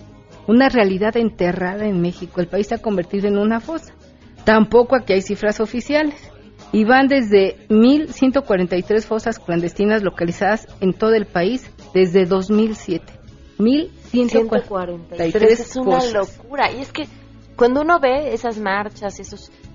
Una 0.47 0.69
realidad 0.69 1.17
enterrada 1.17 1.85
en 1.85 2.01
México. 2.01 2.39
El 2.39 2.47
país 2.47 2.67
se 2.67 2.75
ha 2.75 2.81
convertido 2.81 3.27
en 3.27 3.37
una 3.37 3.59
fosa. 3.59 3.93
Tampoco 4.45 4.95
aquí 4.95 5.13
hay 5.13 5.21
cifras 5.21 5.59
oficiales. 5.59 6.15
Y 6.71 6.83
van 6.85 7.07
desde 7.07 7.57
1.143 7.69 9.01
fosas 9.03 9.39
clandestinas 9.39 10.03
localizadas 10.03 10.67
en 10.81 10.93
todo 10.93 11.13
el 11.13 11.25
país 11.25 11.69
desde 11.93 12.25
2007. 12.25 13.05
1.143 13.57 15.43
es 15.43 15.75
una 15.75 15.99
fosas. 15.99 16.13
locura. 16.13 16.71
Y 16.71 16.81
es 16.81 16.91
que 16.91 17.07
cuando 17.55 17.81
uno 17.81 17.99
ve 17.99 18.33
esas 18.33 18.59
marchas, 18.59 19.19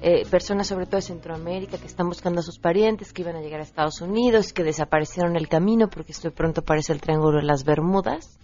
esas 0.02 0.28
personas, 0.30 0.66
sobre 0.66 0.86
todo 0.86 0.96
de 0.96 1.02
Centroamérica, 1.02 1.78
que 1.78 1.86
están 1.86 2.08
buscando 2.08 2.40
a 2.40 2.42
sus 2.42 2.58
parientes, 2.58 3.12
que 3.12 3.22
iban 3.22 3.36
a 3.36 3.40
llegar 3.40 3.60
a 3.60 3.62
Estados 3.62 4.00
Unidos, 4.00 4.52
que 4.52 4.64
desaparecieron 4.64 5.36
el 5.36 5.48
camino 5.48 5.88
porque 5.88 6.12
esto 6.12 6.28
de 6.28 6.34
pronto 6.34 6.62
parece 6.62 6.92
el 6.92 7.00
Triángulo 7.00 7.38
de 7.38 7.44
las 7.44 7.64
Bermudas, 7.64 8.38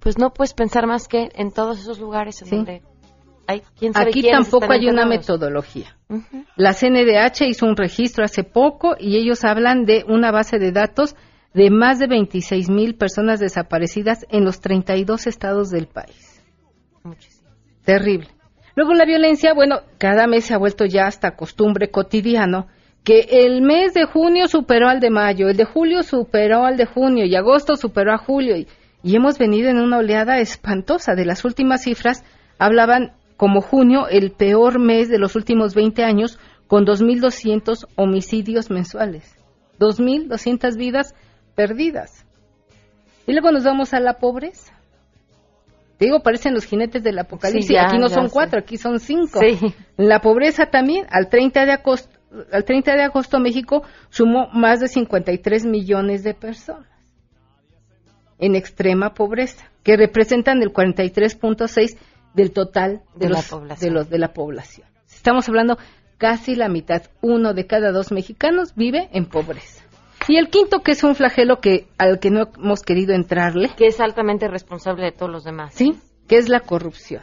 pues 0.00 0.18
no 0.18 0.32
puedes 0.32 0.54
pensar 0.54 0.86
más 0.86 1.08
que 1.08 1.30
en 1.34 1.50
todos 1.50 1.80
esos 1.80 1.98
lugares 1.98 2.40
en 2.42 2.50
donde 2.50 2.82
hay 3.46 3.62
quién 3.78 3.92
sabe 3.92 4.10
Aquí 4.10 4.22
tampoco 4.22 4.70
hay 4.70 4.88
una 4.88 5.06
metodología. 5.06 5.96
La 6.56 6.72
CNDH 6.72 7.46
hizo 7.48 7.66
un 7.66 7.76
registro 7.76 8.24
hace 8.24 8.44
poco 8.44 8.94
y 8.98 9.16
ellos 9.16 9.44
hablan 9.44 9.84
de 9.84 10.04
una 10.06 10.30
base 10.30 10.58
de 10.58 10.72
datos 10.72 11.16
de 11.54 11.70
más 11.70 11.98
de 11.98 12.06
26 12.06 12.68
mil 12.68 12.96
personas 12.96 13.40
desaparecidas 13.40 14.26
en 14.28 14.44
los 14.44 14.60
32 14.60 15.26
estados 15.26 15.70
del 15.70 15.86
país. 15.86 16.42
Terrible. 17.84 18.33
Luego 18.76 18.94
la 18.94 19.04
violencia, 19.04 19.54
bueno, 19.54 19.80
cada 19.98 20.26
mes 20.26 20.46
se 20.46 20.54
ha 20.54 20.58
vuelto 20.58 20.84
ya 20.84 21.06
hasta 21.06 21.36
costumbre 21.36 21.90
cotidiano 21.90 22.66
que 23.04 23.28
el 23.30 23.60
mes 23.60 23.92
de 23.92 24.04
junio 24.06 24.48
superó 24.48 24.88
al 24.88 24.98
de 24.98 25.10
mayo, 25.10 25.48
el 25.48 25.56
de 25.56 25.64
julio 25.64 26.02
superó 26.02 26.64
al 26.64 26.78
de 26.78 26.86
junio 26.86 27.26
y 27.26 27.36
agosto 27.36 27.76
superó 27.76 28.12
a 28.12 28.18
julio 28.18 28.56
y, 28.56 28.66
y 29.02 29.14
hemos 29.14 29.38
venido 29.38 29.68
en 29.68 29.78
una 29.78 29.98
oleada 29.98 30.38
espantosa. 30.38 31.14
De 31.14 31.26
las 31.26 31.44
últimas 31.44 31.82
cifras 31.82 32.24
hablaban 32.58 33.12
como 33.36 33.60
junio 33.60 34.08
el 34.08 34.32
peor 34.32 34.78
mes 34.78 35.10
de 35.10 35.18
los 35.18 35.36
últimos 35.36 35.74
20 35.74 36.02
años 36.02 36.38
con 36.66 36.86
2.200 36.86 37.86
homicidios 37.96 38.70
mensuales. 38.70 39.36
2.200 39.78 40.76
vidas 40.76 41.14
perdidas. 41.54 42.24
Y 43.26 43.32
luego 43.32 43.52
nos 43.52 43.64
vamos 43.64 43.92
a 43.92 44.00
la 44.00 44.14
pobreza. 44.14 44.73
Te 45.98 46.06
digo, 46.06 46.20
parecen 46.22 46.54
los 46.54 46.64
jinetes 46.64 47.02
del 47.02 47.18
apocalipsis. 47.18 47.66
Sí, 47.68 47.74
ya, 47.74 47.86
aquí 47.86 47.98
no 47.98 48.08
son 48.08 48.28
sé. 48.28 48.32
cuatro, 48.32 48.58
aquí 48.58 48.76
son 48.76 48.98
cinco. 49.00 49.38
Sí. 49.40 49.58
La 49.96 50.20
pobreza 50.20 50.66
también, 50.66 51.06
al 51.10 51.28
30 51.28 51.66
de 51.66 51.72
agosto, 51.72 52.18
al 52.52 52.64
30 52.64 52.96
de 52.96 53.02
agosto 53.04 53.38
México 53.38 53.82
sumó 54.10 54.48
más 54.52 54.80
de 54.80 54.88
53 54.88 55.64
millones 55.66 56.24
de 56.24 56.34
personas 56.34 56.88
en 58.38 58.56
extrema 58.56 59.14
pobreza, 59.14 59.70
que 59.84 59.96
representan 59.96 60.60
el 60.62 60.72
43.6 60.72 61.96
del 62.34 62.50
total 62.52 63.02
de, 63.14 63.26
De 63.28 63.32
los- 63.32 63.80
de 63.80 63.90
los 63.90 64.10
de 64.10 64.18
la 64.18 64.32
población. 64.32 64.88
Estamos 65.06 65.48
hablando 65.48 65.78
casi 66.18 66.56
la 66.56 66.68
mitad, 66.68 67.02
uno 67.22 67.54
de 67.54 67.66
cada 67.66 67.92
dos 67.92 68.10
mexicanos 68.10 68.74
vive 68.74 69.08
en 69.12 69.26
pobreza. 69.26 69.83
Y 70.28 70.36
el 70.36 70.48
quinto, 70.48 70.80
que 70.80 70.92
es 70.92 71.04
un 71.04 71.14
flagelo 71.14 71.60
que 71.60 71.86
al 71.98 72.18
que 72.18 72.30
no 72.30 72.48
hemos 72.56 72.82
querido 72.82 73.14
entrarle, 73.14 73.70
Que 73.76 73.86
es 73.86 74.00
altamente 74.00 74.48
responsable 74.48 75.04
de 75.04 75.12
todos 75.12 75.30
los 75.30 75.44
demás. 75.44 75.74
¿sí? 75.74 75.98
Que 76.26 76.36
es 76.36 76.48
la 76.48 76.60
corrupción, 76.60 77.22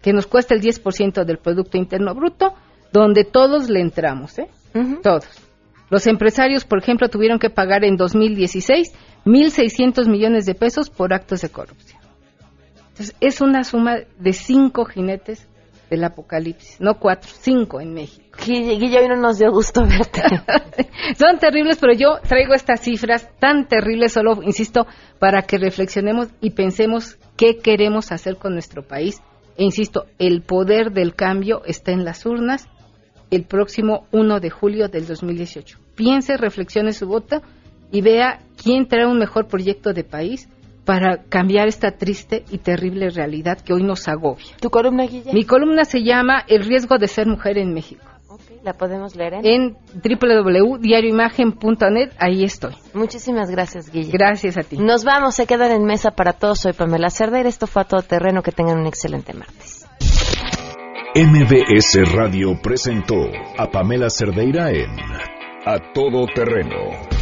que 0.00 0.12
nos 0.12 0.26
cuesta 0.26 0.54
el 0.54 0.62
10% 0.62 1.24
del 1.24 1.38
Producto 1.38 1.76
Interno 1.76 2.14
Bruto, 2.14 2.54
donde 2.92 3.24
todos 3.24 3.68
le 3.68 3.80
entramos, 3.80 4.38
¿eh? 4.38 4.48
Todos. 5.02 5.28
Los 5.90 6.06
empresarios, 6.06 6.64
por 6.64 6.78
ejemplo, 6.78 7.08
tuvieron 7.08 7.38
que 7.38 7.50
pagar 7.50 7.84
en 7.84 7.96
2016 7.96 8.94
1.600 9.24 10.08
millones 10.08 10.46
de 10.46 10.54
pesos 10.54 10.90
por 10.90 11.12
actos 11.12 11.42
de 11.42 11.50
corrupción. 11.50 12.00
Entonces, 12.88 13.14
es 13.20 13.40
una 13.40 13.64
suma 13.64 13.98
de 14.18 14.32
cinco 14.32 14.84
jinetes 14.84 15.48
del 15.92 16.04
apocalipsis, 16.04 16.80
no 16.80 16.98
cuatro, 16.98 17.30
cinco 17.38 17.78
en 17.78 17.92
México. 17.92 18.38
No 19.12 19.16
nos 19.16 19.38
dio 19.38 19.52
gusto 19.52 19.82
verte. 19.82 20.22
Son 21.18 21.38
terribles, 21.38 21.76
pero 21.78 21.92
yo 21.92 22.18
traigo 22.26 22.54
estas 22.54 22.80
cifras 22.80 23.28
tan 23.38 23.68
terribles, 23.68 24.14
solo, 24.14 24.42
insisto, 24.42 24.86
para 25.18 25.42
que 25.42 25.58
reflexionemos 25.58 26.28
y 26.40 26.50
pensemos 26.50 27.18
qué 27.36 27.58
queremos 27.58 28.10
hacer 28.10 28.36
con 28.36 28.54
nuestro 28.54 28.86
país. 28.86 29.20
E 29.58 29.64
insisto, 29.64 30.06
el 30.18 30.40
poder 30.40 30.92
del 30.92 31.14
cambio 31.14 31.62
está 31.66 31.92
en 31.92 32.06
las 32.06 32.24
urnas 32.24 32.68
el 33.30 33.44
próximo 33.44 34.06
1 34.12 34.40
de 34.40 34.48
julio 34.48 34.88
del 34.88 35.06
2018. 35.06 35.78
Piense, 35.94 36.38
reflexione 36.38 36.92
su 36.92 37.06
voto 37.06 37.42
y 37.90 38.00
vea 38.00 38.40
quién 38.56 38.88
trae 38.88 39.06
un 39.06 39.18
mejor 39.18 39.46
proyecto 39.46 39.92
de 39.92 40.04
país 40.04 40.48
para 40.84 41.24
cambiar 41.28 41.68
esta 41.68 41.92
triste 41.92 42.44
y 42.50 42.58
terrible 42.58 43.10
realidad 43.10 43.60
que 43.60 43.72
hoy 43.72 43.82
nos 43.82 44.08
agobia. 44.08 44.46
¿Tu 44.60 44.70
columna, 44.70 45.06
Guilla? 45.06 45.32
Mi 45.32 45.44
columna 45.44 45.84
se 45.84 46.02
llama 46.02 46.44
El 46.48 46.64
riesgo 46.64 46.98
de 46.98 47.08
ser 47.08 47.26
mujer 47.26 47.58
en 47.58 47.72
México. 47.72 48.04
La 48.62 48.74
podemos 48.74 49.16
leer 49.16 49.34
en... 49.34 49.44
En 49.44 49.76
www.diarioimagen.net, 49.94 52.12
ahí 52.18 52.44
estoy. 52.44 52.74
Muchísimas 52.94 53.50
gracias, 53.50 53.90
Guilla. 53.90 54.12
Gracias 54.12 54.56
a 54.56 54.62
ti. 54.62 54.78
Nos 54.78 55.02
vamos, 55.04 55.34
se 55.34 55.46
quedan 55.46 55.72
en 55.72 55.84
mesa 55.84 56.12
para 56.12 56.32
todos. 56.32 56.60
Soy 56.60 56.72
Pamela 56.72 57.10
Cerdeira. 57.10 57.48
Esto 57.48 57.66
fue 57.66 57.82
a 57.82 57.84
todo 57.84 58.02
terreno. 58.02 58.40
Que 58.42 58.52
tengan 58.52 58.78
un 58.78 58.86
excelente 58.86 59.34
martes. 59.34 59.84
MBS 61.14 62.10
Radio 62.14 62.58
presentó 62.62 63.16
a 63.58 63.66
Pamela 63.66 64.08
Cerdeira 64.08 64.70
en 64.70 64.96
A 65.66 65.92
Todo 65.92 66.24
Terreno. 66.34 67.21